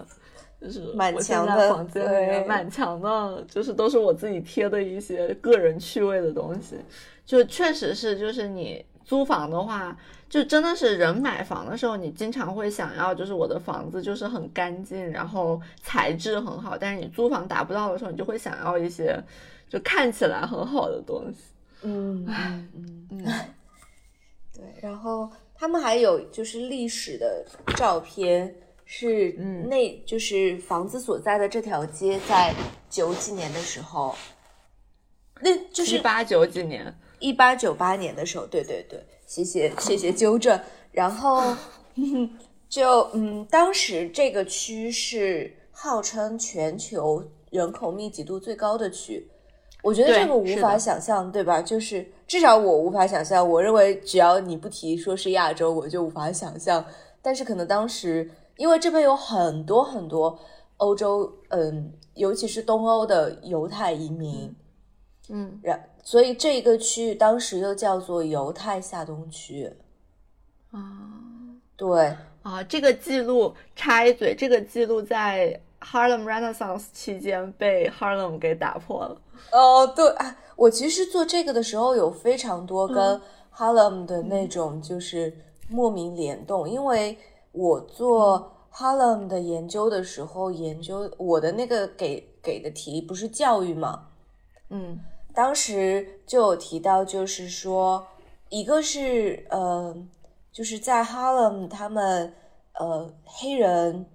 [0.59, 6.75] 就是满墙的房间里对面满墙的，就是都是我自己贴的一些个人趣味的东西。
[7.25, 9.95] 就确实是，就是你租房的话，
[10.29, 16.77] 就真的是人买房的时候，你经常会想要，就是我的房子就是很干净，然后材质很好。
[16.77, 19.21] 但是你租房达不到的时候，你就会想要一些
[19.69, 21.39] 就看起来很好的东西。
[21.81, 23.25] 嗯嗯嗯，嗯，
[24.55, 24.63] 对。
[24.81, 27.45] 然后他们还有就是历史的
[27.75, 28.55] 照片，
[28.89, 32.53] 是嗯那就是房子所在的这条街在
[32.89, 34.15] 九几年的时候，
[35.41, 40.57] 那就是一八九几年，一八九八年的时候，对对对，谢谢谢谢纠正。
[40.91, 41.53] 然后
[42.69, 47.21] 就嗯，当时这个区是号称全球
[47.51, 49.27] 人口密集度最高的区，
[49.83, 51.61] 我觉得这个无法想象，对吧？
[51.61, 53.47] 就是至少我无法想象。
[53.47, 56.85] 我认为只要你不提说是亚洲，我就无法想象。
[57.21, 60.37] 但是可能当时因为这边有很多很多
[60.77, 64.53] 欧洲，嗯，尤其是东欧的犹太移民。
[65.29, 69.71] 嗯，然所以这个区域当时又叫做犹太下东区。
[70.71, 70.79] 啊
[71.75, 79.21] 对，啊，这个记录插一嘴，这个记录在 Harlem Renaissance 期间被 Harlem 给打破了。
[79.51, 83.21] 哦，对啊，我其实做这个的时候有非常多跟
[83.55, 85.31] Harlem 的那种就是
[85.69, 87.17] 莫名联动，因为
[87.57, 94.09] 我做 Harlem 的研究的时候，研究我的那个给给的题不是教育吗，
[94.69, 94.99] 嗯
[95.33, 98.05] 当时就有提到，就是说，
[98.49, 99.95] 一个是呃，
[100.51, 102.33] 就是在 Harlem 他们
[102.79, 104.05] 呃黑人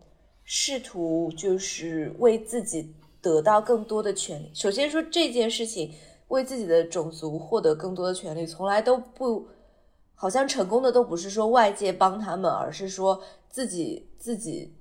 [0.45, 4.51] 试图就是为自己得到更多的权利。
[4.55, 5.93] 首先说这件事情，
[6.29, 9.47] 为自己的种族获得更多的权利，从来都不
[10.23, 13.21] 好像成功的都不是说外界帮他们，而是说
[13.51, 14.73] 自己自己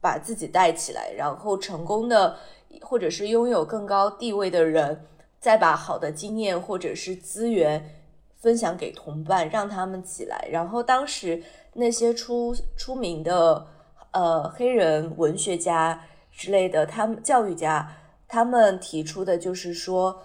[0.00, 2.38] 把自己带起来，然后成功的
[2.80, 5.04] 或者是拥有更高地位的人，
[5.38, 8.00] 再把好的经验或者是资源
[8.36, 10.48] 分享给同伴，让他们起来。
[10.50, 11.42] 然后当时
[11.74, 13.66] 那些出出名的
[14.12, 17.94] 呃黑人文学家之类的，他们教育家，
[18.26, 20.22] 他们提出的就是说，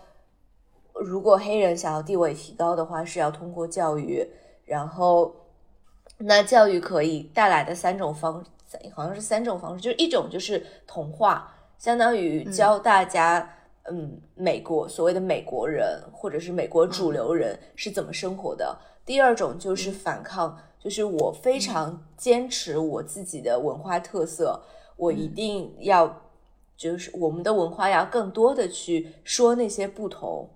[0.93, 4.25] 如果黑人想要地位提高的话，是要通过教育，
[4.73, 5.31] 然后。
[6.25, 8.41] 那教育可以带来的三种方，
[8.93, 13.49] 好像是三种方式，就是一种就是同化，相当于教大家，
[13.91, 18.77] 嗯，美国所谓的美国人或者是美国主流人是怎么生活的。
[19.03, 24.61] 第二种就是反抗，就是我非常坚持我自己的文化特色，
[24.95, 26.21] 我一定要，
[26.77, 30.47] 就是我们的文化要更多的去说那些不同。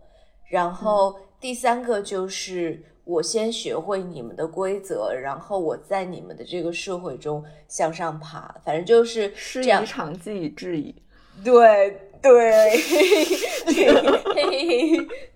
[0.50, 2.84] 然后第三个就是。
[3.08, 10.94] 我先学会你们的规则，然后我在你们的这个社会中向上爬，反正就是师夷长技以制夷。
[11.42, 12.32] 对对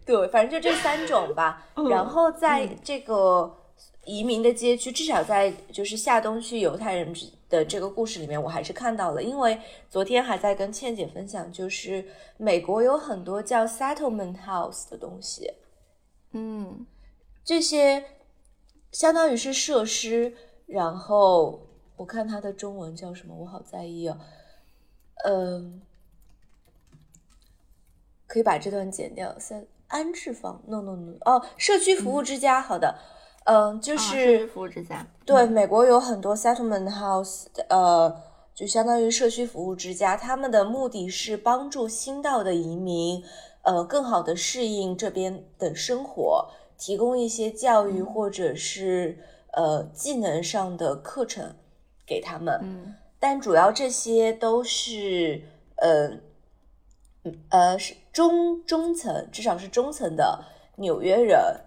[0.06, 1.66] 对，反正就这三种吧。
[1.90, 3.56] 然后在这个
[4.04, 7.14] 移民的街区，至少在就是下东区犹太人
[7.50, 9.24] 的这个故事里面，我还是看到了。
[9.24, 9.58] 因为
[9.90, 12.04] 昨天还在跟倩姐分享，就是
[12.36, 15.50] 美国有很多叫 settlement house 的东西。
[16.34, 16.86] 嗯。
[17.44, 18.04] 这些
[18.92, 20.34] 相当于是设施，
[20.66, 21.60] 然后
[21.96, 24.18] 我看它的中文叫什么，我好在意哦。
[25.26, 25.82] 嗯，
[28.28, 29.38] 可以把这段剪掉。
[29.40, 32.98] 三安置房，no no no，哦，社区服务之家，好的，
[33.46, 35.06] 嗯，就是社区服务之家。
[35.26, 38.22] 对，美国有很多 settlement house，呃，
[38.56, 43.24] 就相当于社区服务之家，他们的目的是帮助新到的移民，
[43.64, 46.50] 呃，更好的适应这边的生活。
[46.82, 49.16] 提供一些教育或者是
[49.54, 51.56] 呃技能上的课程
[52.08, 55.44] 给他们，嗯，但主要这些都是
[55.76, 56.12] 呃
[57.50, 60.44] 呃是中中层，至少是中层的
[60.78, 61.62] 纽约人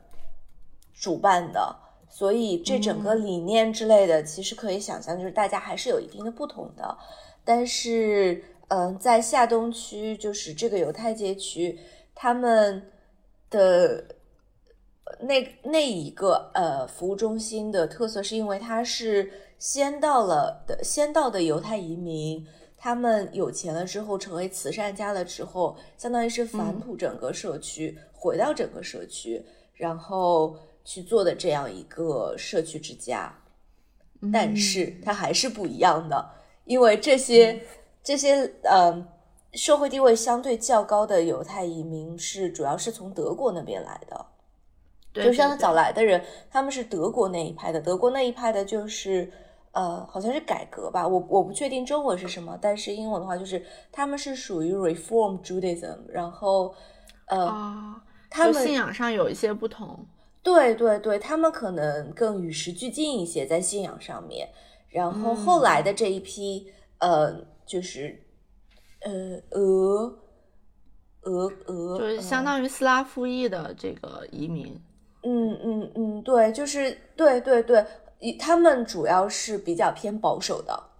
[0.92, 1.76] 主办的，
[2.08, 6.98] 所以这整个理念之类的，其实可以想象，就是大家还是有一定的不同的。
[7.44, 11.78] 但是，嗯，在下东区，就是这个犹太街区，
[12.16, 12.90] 他们
[13.48, 14.04] 的。
[15.20, 22.46] 那那一个呃服务中心的特色是因为它是先到了的先到的犹太移民，
[22.76, 29.44] 他们有钱了之后成为慈善家了之后，相当于是反哺整个社区，回到整个社区，
[29.74, 33.32] 然后去做的这样一个社区之家。
[34.32, 36.30] 但是它还是不一样的，
[36.64, 37.62] 因为这些
[38.02, 39.06] 这些呃
[39.52, 44.26] 社会地位相对较高的犹太移民是主要是从德国那边来的。
[45.14, 47.80] 就像他早来的人，他们是德国那一派的。
[47.80, 49.30] 德国那一派的就是，
[49.70, 55.98] 呃，好像是改革吧，我我不确定中文是什么，但是英文的话就是他们是属于 Reform Judaism。
[56.08, 56.74] 然后，
[57.28, 57.94] 呃，
[58.28, 60.04] 他们信仰上有一些不同。
[60.42, 64.48] 对对对，他们可能更与时俱进一些在信仰上面。
[64.88, 66.66] 然后后来的这一批，
[66.98, 67.32] 呃，
[67.64, 68.22] 就是，
[69.00, 70.18] 呃，俄
[71.22, 74.80] 俄俄，就是相当于斯拉夫裔的这个移民。
[75.24, 77.84] 嗯嗯嗯，对，就是对对对，
[78.38, 80.90] 他们主要是比较偏保守的，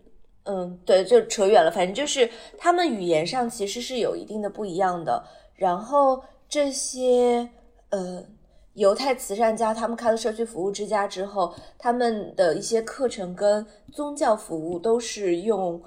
[0.46, 1.70] 嗯，对，就扯远了。
[1.70, 5.24] 反正就是他们语言上其实是有一定的不一样的。
[5.54, 7.48] 然后这些，
[7.90, 8.26] 呃。
[8.78, 15.82] 犹太慈善家他们开了社区服务之家之后，他们的一些课程跟宗教服务都是用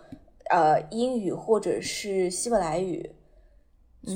[0.51, 3.09] 呃英语或者是希伯来语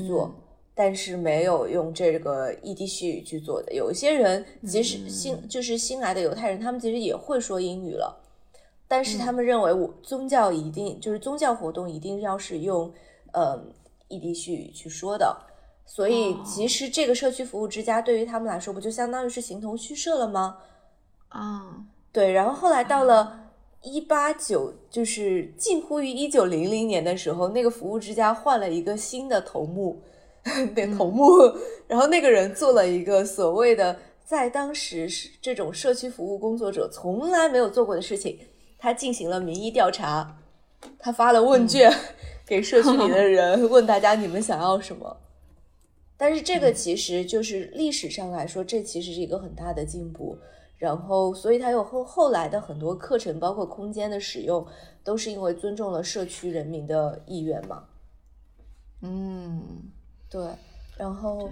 [0.08, 0.34] 做，
[0.74, 3.72] 但是没有用这个异地西语去做的。
[3.72, 8.20] 有一些人即使新就是新来的犹太人，他们其实也会说英语了，
[8.88, 12.92] 但是他们认为我宗教一定就是宗教活动一定要是用
[13.34, 13.72] 嗯
[14.08, 15.53] 异地西语去说的。
[15.86, 20.56] 所以，其实这个社区服务之家对于他们来说，不就相当于是形同虚设了吗？
[21.28, 22.32] 啊，对。
[22.32, 23.50] 然后后来到了
[23.82, 30.02] 一八九，就是近乎于一九零零年的时候，那个服务之家换了一个新的头目，
[30.74, 31.28] 那头目，
[31.86, 38.38] 然后那个人做了一个所谓的在当时是这种社区服务工作者从来没有做过的事情，
[38.78, 40.38] 他进行了民意调查，
[40.98, 41.92] 他发了问卷
[42.44, 45.18] 给社区里的人，问大家你们想要什么。
[46.16, 50.38] 但是这个其实就是历史上来说，这其实是一个很大的进步。
[50.76, 54.66] 然后，所以它有后后来的很多课程，包括空间的使用，
[55.02, 57.84] 都是因为尊重了社区人民的意愿嘛。
[59.00, 59.90] 嗯，
[60.28, 60.46] 对。
[60.98, 61.48] 然后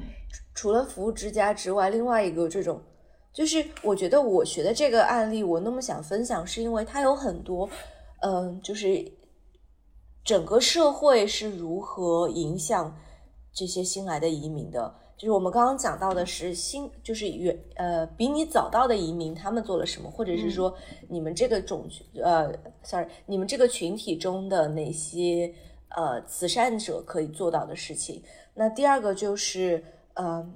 [0.55, 2.83] 除了服务之家之外，另外一个这种，
[3.33, 7.71] 就是我觉得我学的这个案例，我那么想分享，是因为它有很多，
[8.21, 9.13] 嗯，就是
[10.25, 12.95] 整个社会是如何影响
[13.53, 14.95] 这些新来的移民的。
[15.17, 20.75] 就是我们刚刚讲到的是新，就是远呃比你早到的移民他们做了什么，或者是说
[21.09, 21.89] 你们这个种
[22.21, 25.55] 呃，sorry，你们这个群体中的哪些
[25.91, 28.21] 呃慈善者可以做到的事情。
[28.55, 29.85] 那第二个就是
[30.15, 30.53] 呃，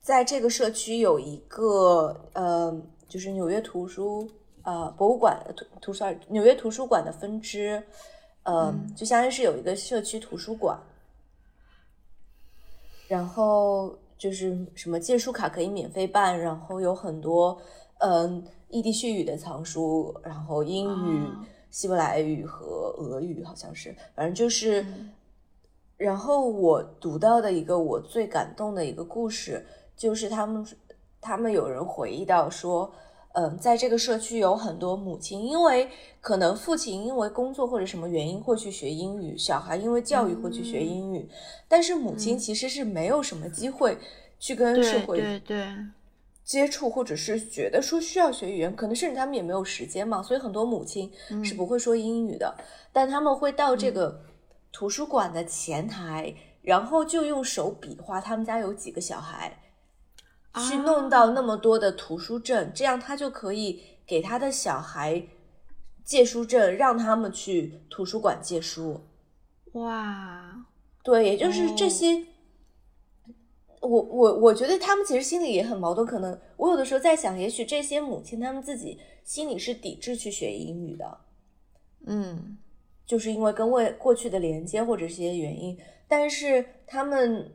[0.00, 2.74] 在这个社区有一个呃，
[3.06, 4.26] 就是纽约图书
[4.62, 7.82] 呃博物馆图图书纽约图书馆的分支，
[8.42, 10.78] 呃，就相当于是有一个社区图书馆。
[13.06, 17.60] 然后就是什么借书卡可以免费办，然后有很多
[17.98, 21.28] 嗯异地絮语的藏书，然后英语、
[21.70, 24.84] 希伯来语和俄语好像是，反正就是。
[25.96, 29.66] 然后我读到的一个我最感动的一个故事，
[29.96, 30.66] 就是他们
[31.20, 32.90] 他们有人回忆到说。
[33.32, 35.88] 嗯，在这个社区有很多母亲，因为
[36.20, 41.28] 可能父亲因为工作或者什么原因会去学英语，小孩因为教育会去学英语，
[41.68, 43.96] 但是母亲其实是没有什么机会
[44.38, 45.66] 去跟社会对对。
[46.42, 51.08] 接触，或者是觉得说需要学语言，可能甚至他们也没有时间嘛，所以很多母亲
[51.44, 52.52] 是不会说英语的，
[52.92, 54.20] 但他们会到这个
[54.72, 59.56] 图书馆的前台，然后就用手比划他们家有几个小孩。
[60.54, 65.22] 去弄到那么多的图书证，这样他就可以给他的小孩
[66.04, 69.00] 借书证，让他们去图书馆借书。
[69.74, 70.66] 哇，
[71.04, 72.26] 对，也就是这些。
[73.80, 81.18] 我我我觉得他们其实心里也很矛盾，可能我有的时候在想，也许这些母亲他们自己心里是抵制去学英语的，
[82.06, 82.58] 嗯，
[83.06, 85.78] 就是因为跟未过去的连接或者一些原因，
[86.08, 87.52] 但是他们。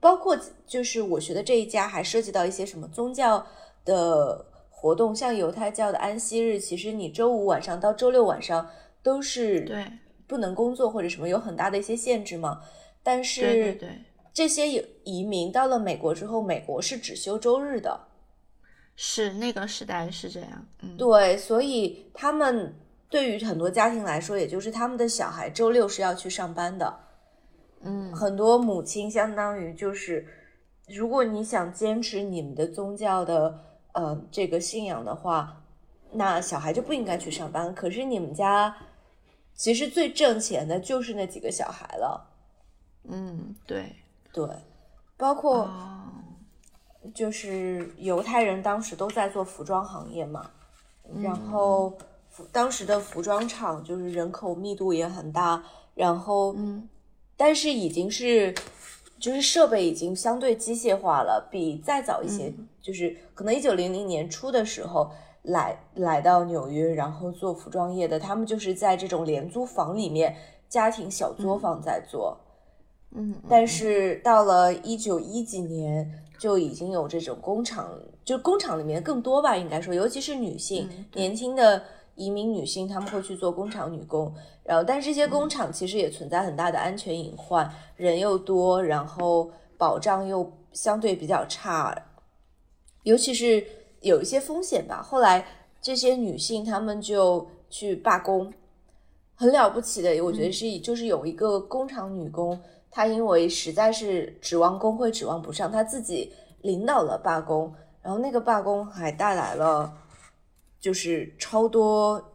[0.00, 3.46] 包括就是我学的这一家，还涉及到一些什么宗教
[3.84, 8.68] 的活动，像犹太教的安息日，其实你周五晚上到周六晚上
[9.02, 9.86] 都是对
[10.26, 12.60] 不能工作或者什么，有很大的一些限制嘛。
[13.02, 13.90] 但是对
[14.34, 14.68] 这些
[15.04, 18.00] 移民到了美国之后，美国是只休周日的，
[18.96, 22.74] 是那个时代是这样，嗯，对，所以他们
[23.08, 27.05] 对于很多家庭来说，也就是他们的小孩周六是要去上班的。
[27.86, 30.26] 嗯，很多母亲相当于就是，
[30.88, 33.62] 如果你想坚持你们的宗教的
[33.92, 35.62] 呃这个信仰的话，
[36.12, 37.74] 那小孩就不应该去上班。
[37.74, 38.76] 可是你们家
[39.54, 42.26] 其实最挣钱的就是那几个小孩了。
[43.04, 43.94] 嗯，对
[44.32, 44.48] 对，
[45.16, 45.70] 包括
[47.14, 50.50] 就是犹太人当时都在做服装行业嘛，
[51.22, 51.96] 然后
[52.50, 55.62] 当时的服装厂就是人口密度也很大，
[55.94, 56.88] 然后嗯。
[57.36, 58.54] 但是已经是，
[59.18, 65.10] 就是设备已经相对机械化了，比再早一些，就是可能一九零零年初的时候
[65.42, 70.34] 来来到纽约，然后做服装业的，他们就是在这种廉租房里面，
[70.68, 72.38] 家庭小作坊在做，
[73.14, 77.90] 嗯，但是到了一九一几年，就已经有这种工厂，
[78.24, 81.82] 就工厂里面更多吧，应该说，尤其是女性，年轻的。
[82.16, 91.94] 移民女性他们会去做工厂女工，然后但是这些工厂其实也存在很大的安全隐患，人又多，然后保障又相对比较差，
[93.02, 93.64] 尤其是
[94.00, 95.02] 有一些风险吧。
[95.02, 95.46] 后来
[95.82, 98.52] 这些女性她们就去罢工，
[99.34, 102.58] 很了不起的，我觉得是就是有一个工厂女工，
[102.90, 109.92] 她因为实在是指望工会指望不上，她自己领导了罢工，然后那个罢工还带来了。
[110.78, 112.32] 就是超多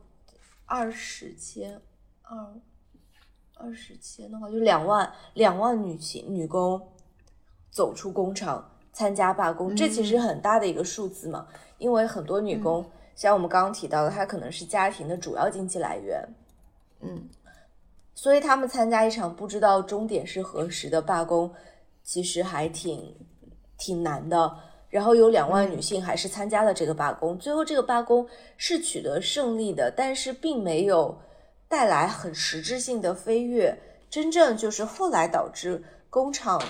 [0.66, 1.82] 二十千
[2.24, 2.54] 二
[3.56, 6.82] 二十千的话，就两万两万女性女工
[7.70, 11.48] 走出工厂参加罢工，这其实很大的一个数字嘛。
[11.78, 12.86] 因为很多女工，
[13.16, 16.28] 像我们刚刚提到的，她可能是家庭的主要经济来源，
[17.00, 17.30] 嗯，
[18.14, 21.54] 所以他们参加一场不知道终点是何时的罢工，
[22.04, 23.16] 其实还挺
[23.78, 24.71] 挺难的。
[24.92, 28.28] 然后有两万女性还是参加了这个罢工，最后这个罢工
[28.58, 31.18] 是取得胜利的，但是并没有
[31.68, 33.76] 带来很实质性的飞跃，
[34.10, 36.62] 真正就是后来导致工厂，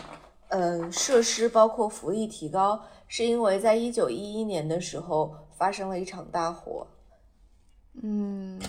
[0.49, 6.85] 嗯，设施包括福利提高，是因为在一九一一年的时候发生了一场大火。
[8.03, 8.61] 嗯，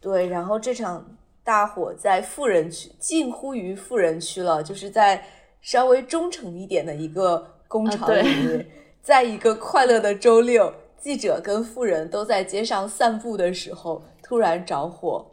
[0.00, 1.04] 对，然后这场
[1.42, 5.24] 大火在富人区，近乎于富人区了，就是在
[5.60, 8.66] 稍微中层一点的一个工厂里面，
[9.08, 15.26] 在一个快乐的周六，记者跟富人都在街上散步的时候，突然着火，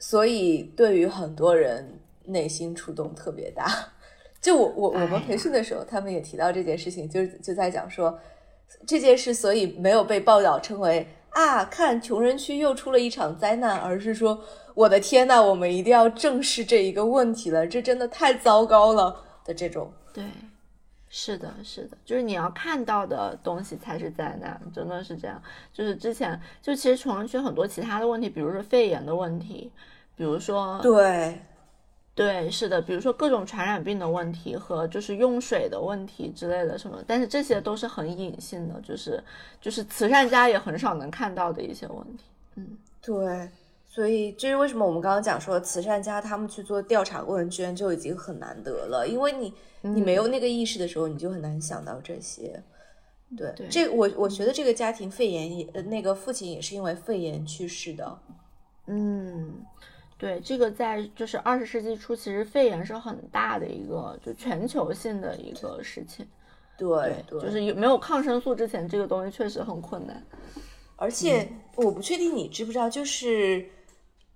[0.00, 3.68] 所以对于很多人内心触动特别大。
[4.42, 8.18] 就我我我们培训的时候，他们也提到这件事情，就是就在讲说
[8.88, 11.06] 这件事，所以没有被报道称为。
[11.30, 11.64] 啊！
[11.66, 14.38] 看穷人区又出了一场灾难，而是说，
[14.74, 19.90] 我的天呐，我们一定要正视这一个问题了，这真的太糟糕了的这种。
[20.12, 20.24] 对，
[21.14, 25.40] 是的，是的，就是你要看到的东西才是灾难，真的是这样。
[25.70, 29.70] 就是之前就其实穷人区很多其他的问题，比如说肺炎的问题，
[30.16, 31.38] 比如说对。
[32.14, 39.22] 对，是的，比如说各种传染病的问题和就是用水的问题之类的什么，但是这些都是很隐性的，就是
[39.62, 42.24] 就是慈善家也很少能看到的一些问题。
[42.56, 43.48] 嗯，对，
[43.92, 52.58] 所以这是为什么我们刚刚讲说慈善家他们去做调查问卷就已经很难得了，因为你你没有那个意识的时候，你就很难想到这些。
[53.36, 58.18] 对，这我我觉得这个家庭肺炎也，那个父亲也是因为肺炎去世的。
[58.86, 59.62] 嗯。
[60.16, 66.24] 对，这个在就是二十世纪初，其实肺炎是很大的一个，就全球性的一个事情。
[66.78, 70.24] 对，就是有没有抗生素之前，这个东西确实很困难。
[70.94, 73.66] 而且我不确定你知不知道，就是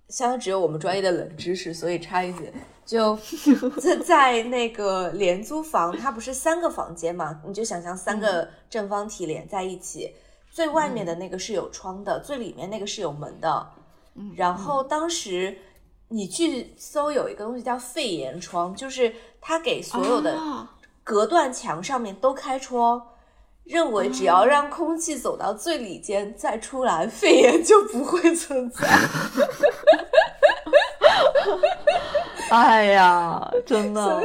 [0.09, 2.51] 相当只有我们专业的冷知识，所以插一句，
[2.85, 3.17] 就
[3.81, 7.41] 在在那个廉租房，它不是三个房间嘛？
[7.45, 10.13] 你就想象三个正方体连在一起，
[10.51, 13.67] 最外面的那个是有窗的，最里面那个是有门的。
[14.35, 15.57] 然后当时。
[16.09, 20.39] 你去搜有一个东西叫肺炎窗，就是它给所有的
[21.03, 23.05] 隔断墙上面都开窗，
[23.67, 28.87] 认为只要让空气走到最里间再出来，肺炎就不会存在。
[32.49, 34.23] 哎呀，真的，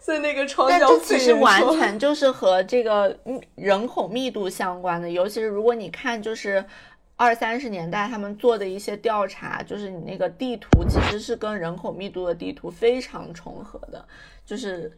[0.00, 3.16] 所以那个窗叫肺炎其实完全就是和这个
[3.54, 6.64] 人口密度相关的，尤其是如果你看就是。
[7.22, 14.02] 二三十年代他们做的一些调查，就是你那个地图其实是跟人口密度的地图非常重合的，
[14.46, 14.90] 就是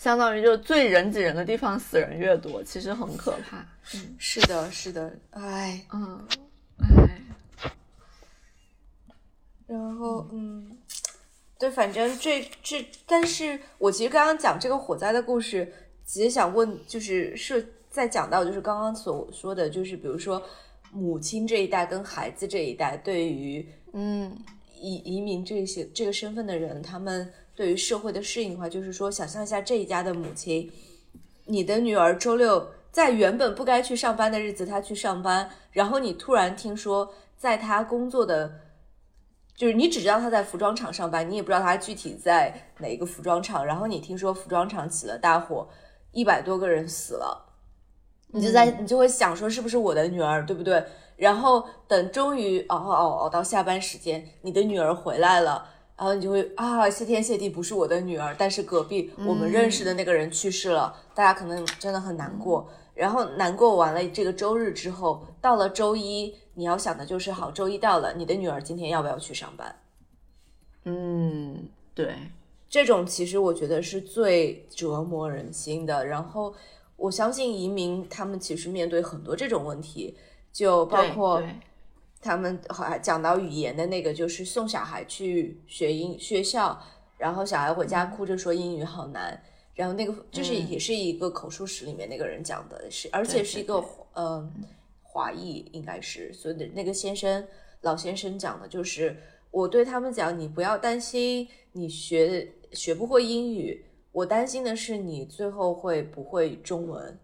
[0.00, 3.58] 相当于就是最人挤人的地方死人越多，其实很可怕。
[3.94, 6.26] 嗯，是的，是的，哎，嗯，
[6.78, 7.20] 哎，
[9.66, 10.74] 然后嗯，
[11.58, 15.70] 对，反正这这，但是我其实刚刚讲这个火灾的故事，
[16.06, 20.42] 其实想问，就是是在讲到就是刚刚所说的就是比如说。
[20.92, 24.36] 母亲这一代跟孩子这一代，对于嗯
[24.74, 30.72] 移移民这些这个身份的人，他们对于社会的适应的话，就是说，想象一下这一家的母亲，
[31.44, 38.50] 你的女儿周六在原本不该去上班的日子，她去上班，然后你突然听说，在她工作的，
[39.54, 45.68] 就是你只知道她在服装厂上班，你也不知道她具体在哪一个服装厂，然后你听说服装厂起了大火，
[46.12, 47.46] 一百多个人死了。
[48.28, 50.82] 你就在你就会想说是不是我的女儿，对不对？
[51.16, 55.68] 然后等终于熬熬熬到下班时间，你的女儿回来了，
[56.00, 62.66] 然后你就会啊，谢天谢地不是我的女儿，但是隔壁我们认识的那个人去世了，大家可能真的很难过。
[62.94, 69.76] 然后难过完了这个周日之后，到了周一，你要想的就是好，周一到了，你的女儿今天要不要去上班？
[70.86, 72.14] 嗯，对，
[72.66, 76.06] 这种其实我觉得是最折磨人心的。
[76.06, 76.54] 然后。
[76.96, 80.14] 我相信移民他们其实面对很多这种问题，
[80.52, 81.42] 就包括
[82.20, 86.78] 他们还讲到语言的那个，就是送小孩去学英学校，
[87.16, 89.42] 然后小孩回家哭着说英语好难，
[89.74, 93.82] 然后那个就是也是一个口述史里面那个人讲的，是而且是一个
[94.14, 94.52] 嗯
[95.02, 97.46] 华裔应该是，所以的那个先生
[97.80, 99.16] 老先生讲的就是
[99.50, 103.84] 我对他们讲，你不要担心你学学不会英语。
[104.12, 107.16] 我担心的是你最后会不会中文。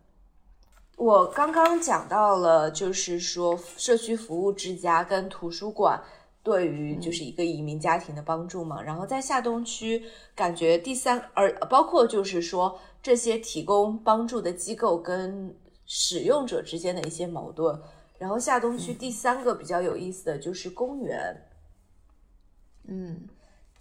[0.96, 6.02] 我刚刚讲到了，就是说社区服务之家跟图书馆
[6.42, 8.82] 对于就是一个移民家庭的帮助嘛。
[8.82, 10.02] 然后在下东区，
[10.34, 17.78] 感觉第三，而包括就是说这些提供帮助的机构跟使用者之间的一些矛盾。
[18.18, 21.42] 然后下东区第三个比较有意思的就是公园，
[22.88, 23.28] 嗯。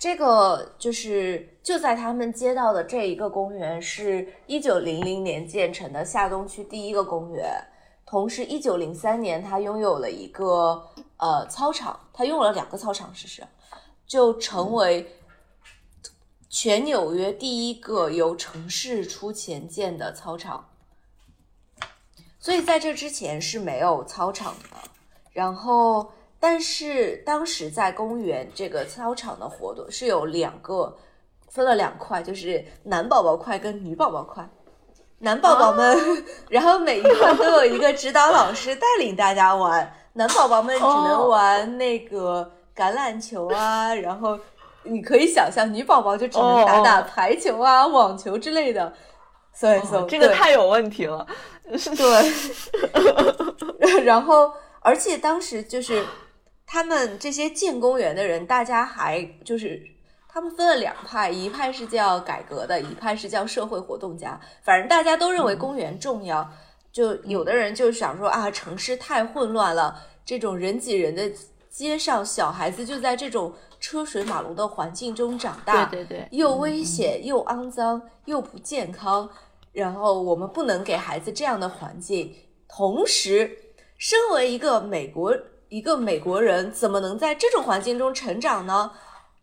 [0.06, 7.60] 这个就是就在他们街道的这一个公园，是一九零零年建成的下东区第一个公园。
[8.06, 13.42] 同时，一九零三年，它拥有了一个呃操场，它拥有了两个操场，事实
[14.06, 15.12] 就成为
[16.50, 20.70] 全纽约第一个由城市出钱建的操场，
[22.40, 24.78] 所以在这之前是没有操场的。
[25.32, 26.12] 然后，
[26.48, 30.96] 但是当时在公园这个操场的活动是有两个，
[31.50, 34.48] 分了两块，就是男宝宝块跟女宝宝块。
[35.18, 35.98] 男宝宝们，
[36.48, 39.92] 然后每一块都有一个指导老师带领大家玩。
[40.14, 44.38] 男宝宝们只能玩那个橄榄球啊，然后
[44.84, 48.94] 你可以想象，女宝宝就只能打打排球啊、网球之类的。
[49.52, 51.26] 所以说，这个太有问题了。
[51.66, 52.32] 对，
[54.06, 54.52] 然后。
[54.88, 56.06] 而且当时就是
[56.76, 59.82] 他们这些建公园的人，大家还就是
[60.28, 64.38] 他们分了两派，一派是叫改革的，一派是叫社会活动家。
[64.62, 66.46] 反正大家都认为公园重要，
[66.92, 71.32] 就有的人就想说啊，城市太混乱了，这种人挤人的
[71.70, 79.30] 街上，小孩子就在这种车水马龙的环境中长大，对对对，又危险又肮脏又不健康。
[79.72, 82.36] 然后我们不能给孩子这样的环境，
[82.68, 83.60] 同时。
[83.98, 85.34] 身为一个美国
[85.76, 88.94] 一个美国人，怎么能在这种环境中成长呢？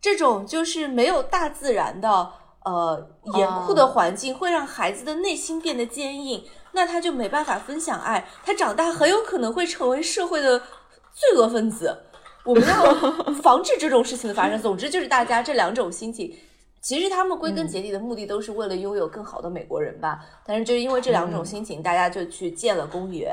[0.00, 2.32] 这种就是没有大自然的
[2.64, 12.04] 呃严酷的环境，会让孩子的内心变得坚硬，那他就没办法分享爱，他长大很有可能会成为社会的罪恶分子。
[12.44, 12.94] 我们要
[13.42, 14.58] 防止这种事情的发生。
[14.58, 16.34] 总之就是大家这两种心情，
[16.80, 20.24] 其实他们归根结底的目的都是为了拥有更好的美国人吧。
[20.46, 23.30] 但是就是因为这两种心情，大家就去建了公园。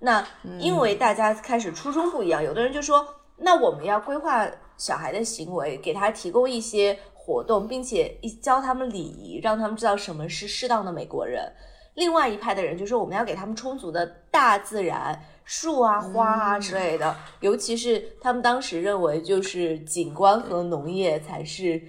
[0.00, 0.24] 那
[0.58, 11.52] 因为大家开始初衷不一样，有的人就说，那我们要规划小孩的行为，给他提供一些活动，并且一教他们礼仪，让他们知道什么是适当的美国人。
[11.94, 21.82] 另外一派的人就说，我们要给他们充足的大自然，树啊、花啊之类的，尤其是他们当时认为，就是景观和农业才是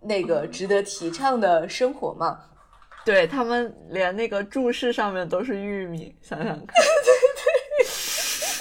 [0.00, 2.36] 那个值得提倡的生活嘛。
[3.04, 6.66] 对他们连那个注释上面都是玉米，想想看。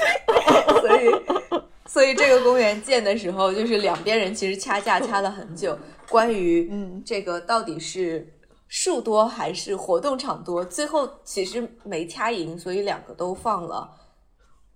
[0.82, 5.78] 所以，所以这个公园建的时候，就是两边人其实掐架掐了很久。
[6.10, 8.34] 关于嗯，这个到底是
[8.68, 13.89] 树多还是活动场多，最后其实没掐赢，所以两个都放了。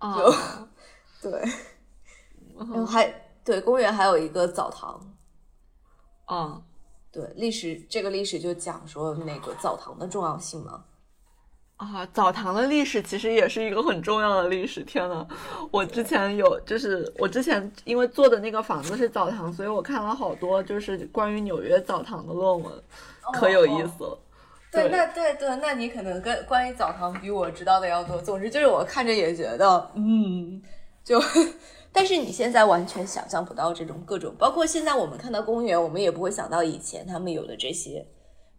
[0.00, 1.42] 就对，
[2.56, 3.12] 然后还
[3.44, 5.14] 对公园还有一个澡堂。
[6.26, 6.62] 啊，
[7.10, 10.84] 对，历史这个历史就讲说那个澡堂的重要性嘛。
[11.78, 14.82] 啊，澡堂的历史其实也是一个很重要的历史。
[14.82, 15.24] 天呐，
[15.70, 22.72] 我之前有，就是我之前因为做的那个房子是澡堂，所以我看了好多就是关于纽约澡堂的论文，
[23.32, 24.18] 可有意思了。
[24.72, 28.20] 对，那对对，那你可能跟关于澡堂比我知道的要多。
[28.20, 30.60] 总之就是我看着也觉得，嗯，
[31.04, 31.18] 就，
[31.92, 38.04] 但是你现在完全想象不到这种各种，包括现在我们看到公园，我们也不会想到以前他们有的这些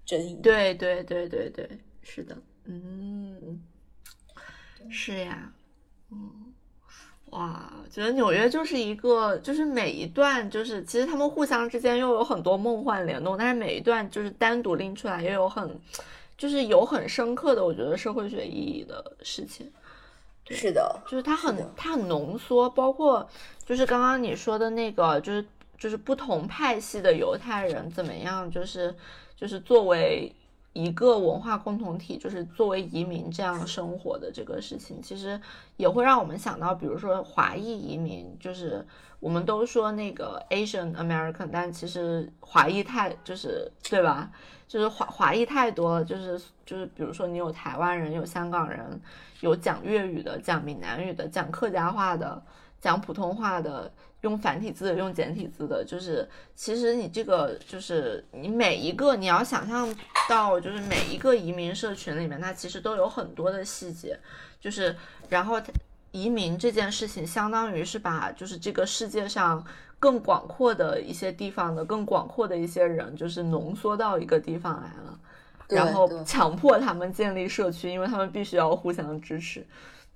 [0.06, 0.40] 争议。
[0.42, 1.70] 对对对对对，
[2.02, 2.36] 是的。
[2.72, 3.60] 嗯，
[4.92, 5.52] 是呀，
[6.12, 6.54] 嗯，
[7.32, 15.80] 哇，觉得纽约就是一个，就是每一段，就是其实他们互相之间又有很多梦幻联动，但是每一段就是单独拎出来，又有很，
[16.38, 19.72] 就是有很深刻的，我觉得社会学意义的事情。
[20.52, 23.28] 是的，就是它很它很浓缩，包括
[23.66, 25.44] 就是刚刚你说的那个，就是
[25.76, 28.96] 就是不同派系的犹太人怎么样，就是
[29.36, 30.32] 就是作为。
[30.74, 35.40] 一个文化共同体，就是作为移民这样生活的这个事情，其实
[35.78, 38.86] 也会让我们想到，比如说华裔移民，就是
[39.20, 44.32] 我们都说那个 Asian American，但其实华裔太就是对吧？
[44.68, 49.02] 就是华华裔太多了，就是就是比如说你有台湾人，有香港人，
[49.42, 52.42] 有讲粤语的，讲闽南语的，讲客家话的，
[52.80, 53.92] 讲普通话的。
[54.22, 59.88] 用繁体字的，用简体字的，就是其实你这个就是你每一个你要想象
[60.28, 64.20] 到，就是每一个移民社群里面，它其实都有很多的细节，
[64.60, 64.96] 就是
[65.30, 65.62] 然后
[66.12, 69.64] 移民这件事情，相当于是把就是这个世界上
[70.00, 75.20] 更广阔的一些地方的更广阔的一些人，就是浓缩到一个地方来了，
[75.70, 79.66] 然后强迫他们建立社区，因为他们必须要互相支持，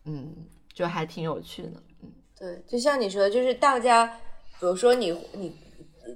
[0.04, 0.36] 嗯，
[0.74, 1.72] 就还挺有趣的。
[2.38, 4.06] 对，就像你说的，就是大家，
[4.60, 5.56] 比如说你你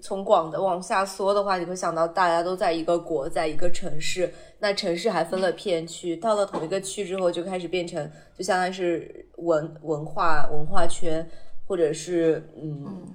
[0.02, 11.26] 从广的往下缩的话，你会想到大家都在一个国，在一个城市，那城市还分了片区，到了同一个区之后，就开始变成就相当于是文文化文化圈，
[11.66, 13.08] 或者是嗯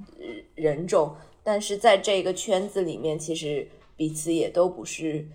[0.54, 5.26] 人种，但是在这个圈子里面，其实彼此也都不是。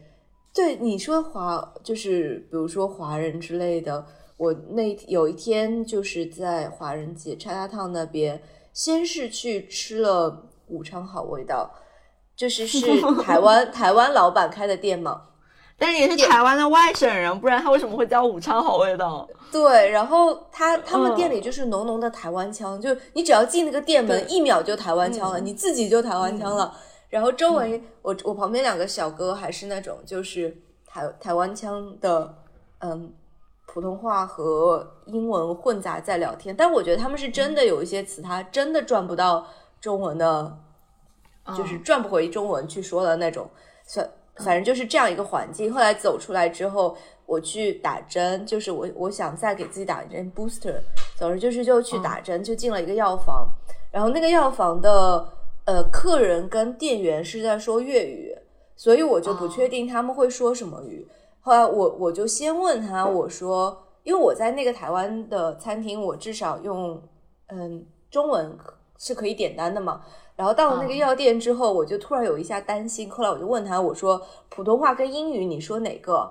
[0.53, 4.03] 对你说华，就是比如说华人之类的。
[4.37, 11.71] 我那有一天就是在华人街叉叉烫那边，先是去吃了武昌好味道，
[12.35, 15.23] 就是是 台湾台湾老板开的店嘛。
[15.79, 19.27] 但是也是台湾的外省人，不然他为什么会叫武昌好味道？
[19.51, 26.75] 对，然后他他们店里就是浓浓的台湾腔，就你只要进那个店门，一秒就台湾腔了，你自己就台湾腔了。
[27.09, 30.57] 然后周围我我旁边两个小哥还是那种就是
[30.87, 32.33] 台台湾腔的，
[32.79, 33.13] 嗯，
[33.67, 39.45] 普通话和英文混杂在聊天，但我觉得他们是真的有一些词，他真的转不到
[39.79, 40.57] 中文的，
[41.55, 43.47] 就是转不回中文去说的那种，
[43.85, 44.09] 算。
[44.37, 45.73] 反正就是这样一个环境。
[45.73, 46.95] 后来走出来之后，
[47.25, 50.75] 我去打针，就是我我想再给自己打一针 booster。
[51.17, 53.47] 总之就是就去打针，就进了一个药房。
[53.91, 55.27] 然后那个药房的
[55.65, 58.37] 呃客人跟店员是在说粤语，
[58.75, 61.07] 所以我就不确定他们会说什么语。
[61.47, 67.01] 后来我我就先问他，我说，因为我在那个台湾的餐厅，我至少用
[67.45, 68.53] 嗯中文
[68.97, 70.01] 是可以点单的嘛。
[70.35, 73.09] 然后到了那个药店之后，我就突然有一下担心。
[73.09, 76.29] 后来我就问他，我说普通话跟英语你说哪个？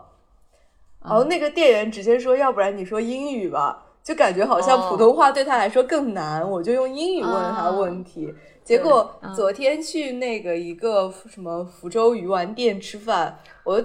[1.02, 6.48] 然后那个店员直接说，要不然你说英语吧，就感觉好像普通话对他来说更难。
[6.48, 8.32] 我就用英语问了他问题。
[8.62, 13.84] 结果昨天去那个一个什么福州鱼丸店吃饭，我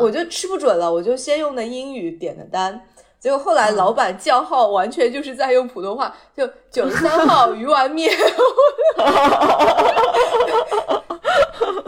[0.00, 2.80] 我就吃不准了，我就先用的英语点的单。
[3.20, 8.12] 结果后来老板叫号，完全就是在用普通话，就九十三号 鱼丸面，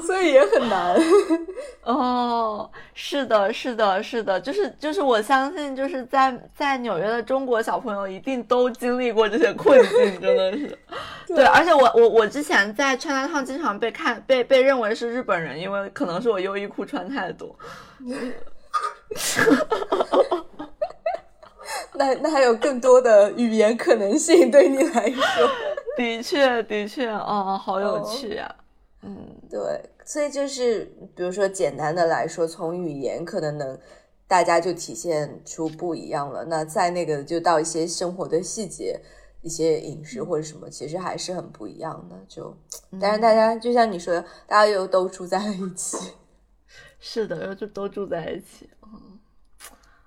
[0.07, 0.97] 所以也很难。
[1.85, 10.79] 哦，是的，是的，是的，就是就是，我相信就是在在纽约的中国小朋友一定都经历过这些困境， 真的是。
[11.29, 17.55] 对，而且我我我之前在川大烫经常被看被被认为是日本人，因为可能是我优衣库穿太多。
[21.97, 25.49] 那那还有更多的语言可能性对你来说，
[25.97, 28.53] 的确的确哦，好有趣啊，
[29.03, 29.17] 嗯，
[29.49, 29.59] 对，
[30.05, 30.85] 所以就是
[31.15, 33.79] 比如说简单的来说，从语言可能能
[34.27, 36.45] 大家就体现出不一样了。
[36.45, 39.01] 那在那个就到一些生活的细节，
[39.43, 42.17] 一些饮食或者什么，其实还是很不一样的。
[42.29, 42.55] 就
[43.01, 45.97] 但是大家就像你说的，大家又都住在了一起，
[47.01, 48.69] 是的，又就都住在一起。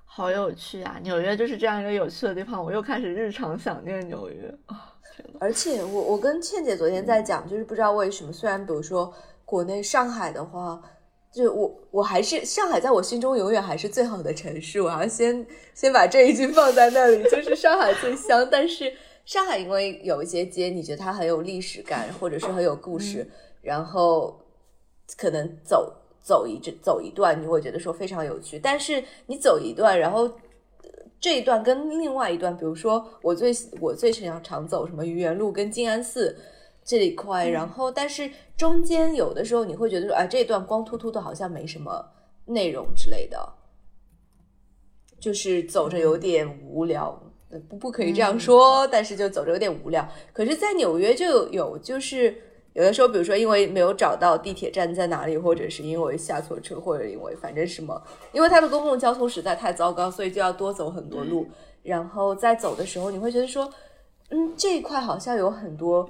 [0.06, 1.00] 好有趣啊！
[1.04, 4.96] 纽约就是这样一个有趣的地方，我又开始日常想念纽约啊！
[5.40, 9.14] 而且我我跟倩姐昨天在讲，就是不知道为什么，虽然比如说
[9.48, 10.82] 国内上海的话，
[11.32, 14.82] 就我我还是上海，在我心中永远还是最好的城市。
[14.82, 18.46] 我要先先把这一句放在那里，就是上海最香。
[18.52, 18.94] 但是
[19.24, 23.26] 上海因为有一些街，你觉得它很有历史感，或者是很有故事，
[23.62, 24.38] 然后
[25.16, 25.94] 可能走。
[26.20, 28.60] 走一这走一段，你会觉得说非常有趣。
[28.60, 30.30] 但是你走一段，然后
[31.22, 36.38] 这一段跟另外一段，比如说我最我最常常走什么愚园路跟静安寺
[36.88, 42.04] 这一块，然后但是中间有的时候你会觉得说，哎，这一段光秃秃的，好像没什么
[42.46, 43.38] 内容之类的，
[45.20, 47.22] 就是走着有点无聊。
[47.70, 50.08] 不不可以这样说，但是就走着有点无聊。
[50.34, 52.42] 可是，在纽约就有就是。
[52.74, 58.00] 有的时候，比如说因为没有找到地铁站在哪里，或者是因为下错车，或者因为反正什么，
[58.32, 61.48] 因为它的公共交通实在太糟糕，所以就要多走很多路。
[61.82, 63.68] 然后在走的时候，你会觉得说，
[64.30, 66.08] 嗯，这一块好像有很多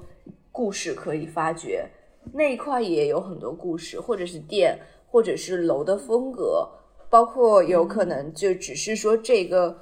[0.58, 1.88] 故事可以发掘，
[2.34, 6.68] 那一块也有很多故事，或者是店，或者是楼的风格，
[7.12, 9.78] 包括有可能就只是说这个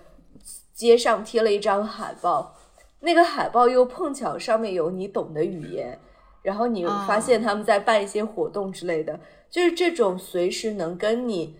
[0.73, 2.53] 街上贴了一张海报，
[2.99, 5.97] 那个海报又碰巧上面有你懂的语言。
[6.43, 9.17] 然后你发现他们在办一些活动之类的，
[9.49, 11.55] 就是这种随时能跟你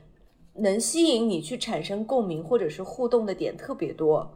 [0.56, 4.30] 能吸引你去产生共鸣或者是互动的点特别多，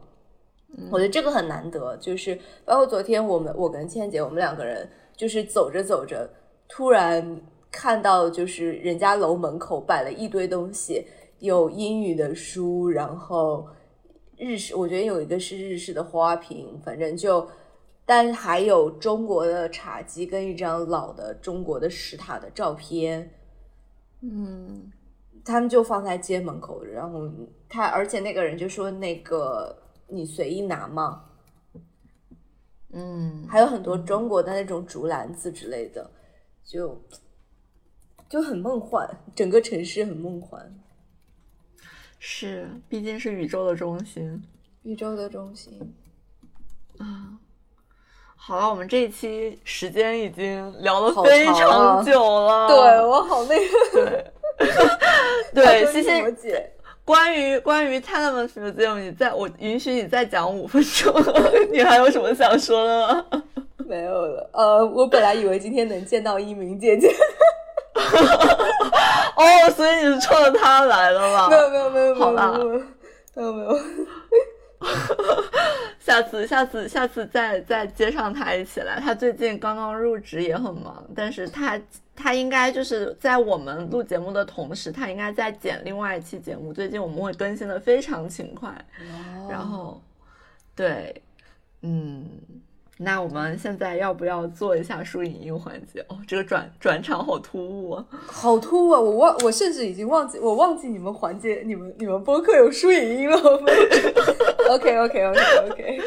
[0.90, 1.96] 我觉得这个很难得。
[1.98, 6.28] 就是包括昨天我们我跟倩姐我们两个人就是走着走着，
[6.68, 7.40] 突然
[7.70, 11.06] 看到就是人家楼门口摆了一堆东西，
[11.38, 13.68] 有英语的书，然后
[14.36, 17.48] 日式，我觉得有一个是日式的花瓶，反正就。
[18.06, 23.30] 但还有中国的茶几跟一张老的中国的石塔的照片，
[24.20, 24.90] 嗯，
[25.44, 27.30] 他们就放在街门口，然后
[27.68, 29.80] 他，而且那个人就说那个
[30.10, 31.24] 你随意拿吗，
[32.92, 36.10] 嗯，还有很多中国的那种竹篮子之类的，
[36.64, 37.00] 就
[38.28, 40.70] 就很梦幻，整个城市很梦幻，
[42.18, 44.42] 是，毕竟是宇宙的中心，
[44.82, 45.94] 宇宙的中心，
[46.98, 47.38] 啊。
[48.42, 52.66] 好了，我们这一期时间已经聊了非常久了。
[52.68, 53.56] 对我好那
[53.92, 54.32] 个。
[55.54, 56.72] 对对，谢谢姐。
[57.10, 61.12] 关于关于 Museum，你再我允许你再讲五分钟。
[61.72, 63.26] 你还有什么想说的吗？
[63.78, 64.48] 没有了。
[64.52, 67.12] 呃，我本来以为今天能见到一鸣姐姐。
[69.34, 71.48] 哦，所以你是冲着他来的吧？
[71.50, 72.30] 没有没有没有没有
[73.34, 73.76] 没有没有，
[75.98, 79.00] 下次下次下次再再接上他一起来。
[79.00, 81.76] 他最近刚刚入职，也很忙，但是他
[82.20, 86.72] 他应该就是在我们录节目的同时，他应该在剪另外一期节目。
[86.72, 88.72] 最近我们会更新的非常勤快，
[89.48, 90.00] 然后
[90.76, 91.22] 对，
[91.82, 92.26] 嗯。
[93.02, 96.04] 那我们现在要不要做一下输影音环节？
[96.10, 98.04] 哦，这个转转场好突兀啊！
[98.28, 99.00] 好突兀啊！
[99.00, 103.38] 我忘，我甚至已经忘记，我忘记你们环节，你们你们播客有输影音了。
[104.68, 105.40] OK OK OK
[105.70, 106.02] OK，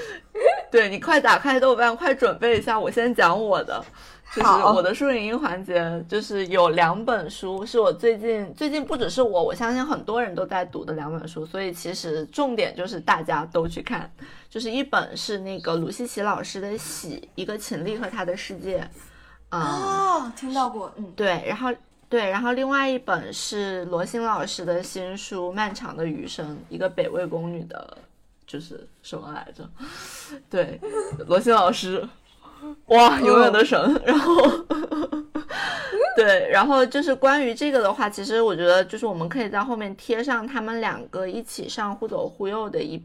[0.70, 3.84] 对你快打开豆瓣，快准备一下，我先讲我的。
[4.36, 14.12] 就是我的书影音环节，就是有两本书是我最近最近不只是我，我相信很多人都在读的两本书，所以其实重点就是大家都去看，
[14.50, 18.90] 就是一本是那个鲁西奇老师的《喜》，一个秦丽和他的世界，
[19.50, 21.72] 啊，听到过，嗯，对，然后
[22.10, 27.98] 对，然后另外一本是罗欣老师的新书《漫长的余生》，一个北魏宫女的，
[28.48, 29.70] 就是什么来着？
[30.50, 30.82] 对，
[31.28, 32.10] 罗欣老师。
[32.88, 33.80] 哇，永远的神。
[34.06, 34.42] 然后，
[36.16, 43.02] 对，然后就是关于这个的话，其实我觉得就是我们可以在后面贴上他们两个一起上忽左忽右的一，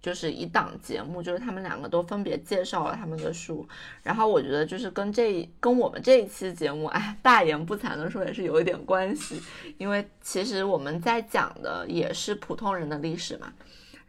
[0.00, 3.66] 就是一档节目，就是他们两个都分别介绍了他们的书。
[4.02, 9.40] 然后我觉得就是跟这跟我们这一期节目，哎，大言不惭的说也是有一点关系，
[9.78, 13.52] 因为其实我们在讲的也是普通人的历史嘛。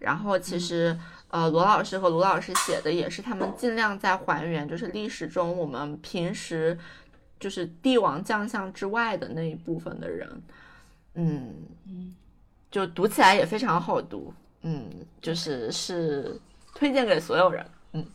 [0.03, 0.95] 然后其实。
[1.33, 6.77] 呃，罗老师和卢老师写的也是他们尽量在还原，就是历史中我们平时
[7.39, 10.43] 就是帝王将相之外的那一部分的人，
[11.15, 12.15] 嗯
[12.69, 14.31] 就读起来也非常好读，
[14.61, 14.87] 嗯，
[15.19, 16.39] 就是是
[16.75, 18.05] 推荐给所有人，嗯。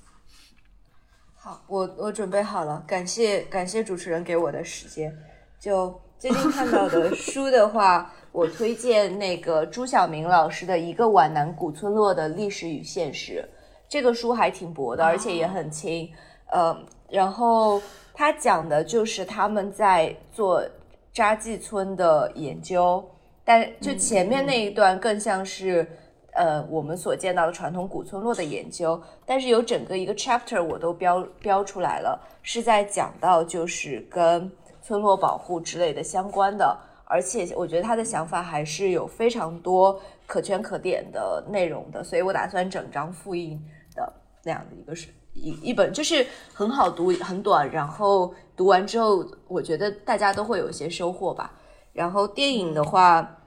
[1.35, 5.13] 好，我我准备好了，感谢感谢主持人给我的时间。
[5.59, 8.13] 就最近看到的书的话。
[8.31, 13.43] 我推荐那个朱晓明老师的《一个皖南古村落的历史与现实》，
[13.89, 16.09] 这个书还挺薄的，而且也很轻。
[16.53, 17.81] 呃，然后
[18.13, 20.63] 他讲的就是他们在做
[21.11, 23.03] 扎记村的研究，
[23.45, 25.85] 但就前面那一段更像是
[26.33, 34.49] 呃我们所见到的传统古村落的研究，但是有整个一个 chapter 我都标标出来了，是在讲到就是跟
[34.89, 36.75] 村落保护之类的相关的。
[37.05, 43.59] 而且我觉得他的想法还是有非常多可圈可点的内容的，所以我打算整张复印
[43.95, 44.13] 的
[44.45, 51.55] 那样的一个是一一本，就是很好读，很短，然后读完之后，我觉得大家都会有一些收获吧。
[51.95, 53.39] 然后电影的话，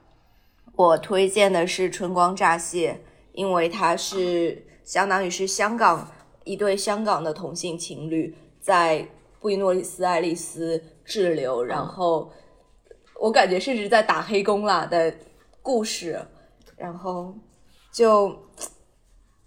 [0.76, 2.94] 我推荐的是《春光乍泄》，
[3.34, 6.10] 因为它是相当于是香港
[6.46, 9.08] 一对香港的同性情侣在
[9.42, 12.32] 布宜诺斯艾利斯滞留，然后。
[13.24, 15.14] 我感觉甚至在打黑工啦的
[15.62, 16.20] 故事，
[16.76, 17.32] 然后
[17.94, 18.36] 就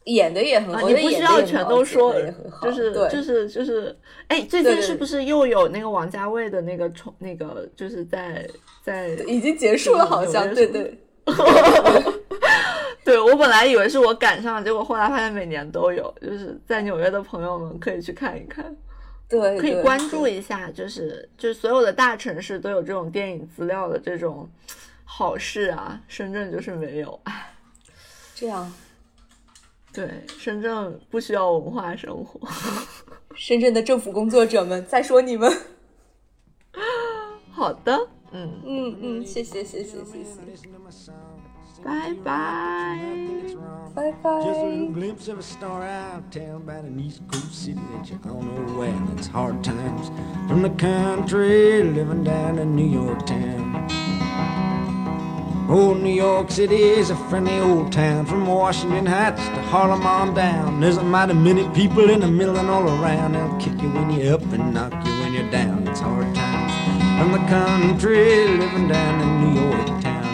[0.05, 2.15] 演的也很好，你不需要全都说，
[2.63, 8.49] 就是就是就是，哎，最近是不是又有那个王家卫的那个重那个，就是在
[8.85, 10.97] 在已经结束了，好像对对，
[13.05, 18.65] 对我本来以为是我赶上了，结果后来发现每年都有，就是在纽约的朋友们可以去看一看。
[19.29, 24.49] 对，可以关注一下，就是就是所有的大城市都有这种电影资料的这种
[25.05, 27.55] 好事啊，深圳就是没有，唉，
[28.35, 28.73] 这样，
[29.93, 32.41] 对，深圳不需要文化生活，
[33.35, 35.51] 深圳的政府工作者们在说你们，
[37.51, 40.40] 好的，嗯嗯嗯，谢谢谢谢谢谢。
[41.84, 42.98] Bye bye.
[43.96, 44.42] Bye bye.
[44.44, 47.80] Just a little glimpse of a star out of town about an East Coast city
[47.94, 49.10] that you all know well.
[49.18, 50.12] It's hard times
[50.48, 53.88] from the country living down in New York town.
[55.70, 60.34] Old New York City is a friendly old town from Washington Heights to Harlem on
[60.34, 60.80] down.
[60.82, 63.34] There's a mighty many people in the middle and all around.
[63.34, 65.88] They'll kick you when you're up and knock you when you're down.
[65.88, 66.33] It's hard times
[67.17, 70.25] from the country living down in New York town.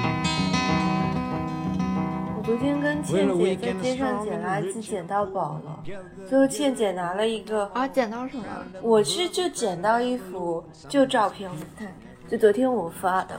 [2.42, 5.82] 昨天跟倩姐在街上捡垃圾，捡到宝了。
[6.28, 8.44] 最后倩姐拿了一个啊，捡到什么？
[8.82, 11.86] 我是就捡到一幅旧照片，看，
[12.28, 13.38] 就昨天我发的，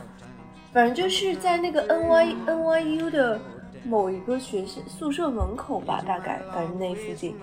[0.71, 3.39] 反正就是在那个 N Y N Y U 的
[3.83, 7.35] 某一个学校宿舍门口吧，大概反正那附近。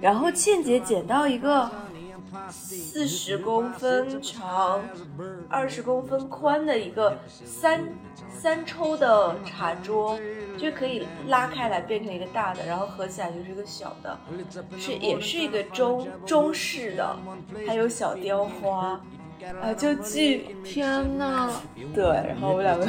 [0.00, 1.70] 然后倩姐捡到一个
[2.50, 4.80] 四十公分长、
[5.48, 7.80] 二十公分宽的一个三。
[8.38, 10.18] 三抽的茶桌，
[10.58, 14.16] 就可以拉开来变成一个大的，然后合起来就是一个小的，
[14.78, 17.16] 是也是一个中中式的，
[17.66, 19.00] 还有小雕花，
[19.62, 21.50] 啊，就剧天呐，
[21.94, 22.86] 对，然后我们两个。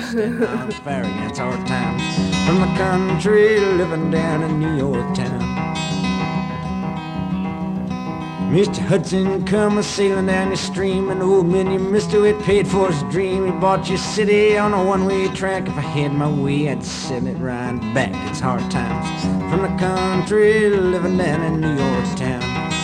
[8.47, 8.79] Mr.
[8.79, 12.89] Hudson come a sailing down the stream, and old man, you mister it paid for
[12.89, 13.45] his dream.
[13.45, 15.67] He bought your city on a one-way track.
[15.67, 18.15] If I had my way, I'd send it right back.
[18.31, 19.21] It's hard times
[19.51, 22.76] from the country living down in New York town.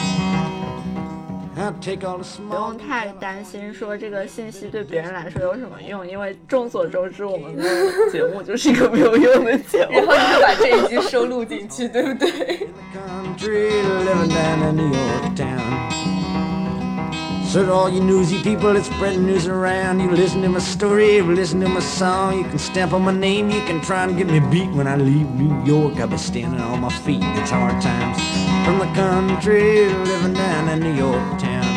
[1.53, 2.55] 不 small.
[2.55, 7.65] 用太担心说这个信息对别人来说有什么用，因为众所周知，我们的
[8.12, 10.07] 节目就是一个没有用的节目然。
[10.07, 12.69] 后就把这一集收录进去，对不对？
[12.95, 13.70] country
[14.05, 15.59] living down in New York town.
[17.51, 21.16] So to all you newsy people that spread news around, you listen to my story,
[21.16, 24.16] you listen to my song, you can stamp on my name, you can try and
[24.19, 25.99] get me beat when I leave New York.
[25.99, 28.52] I'll be standing on my feet, it's hard times.
[28.64, 31.73] From the country living down in New York town.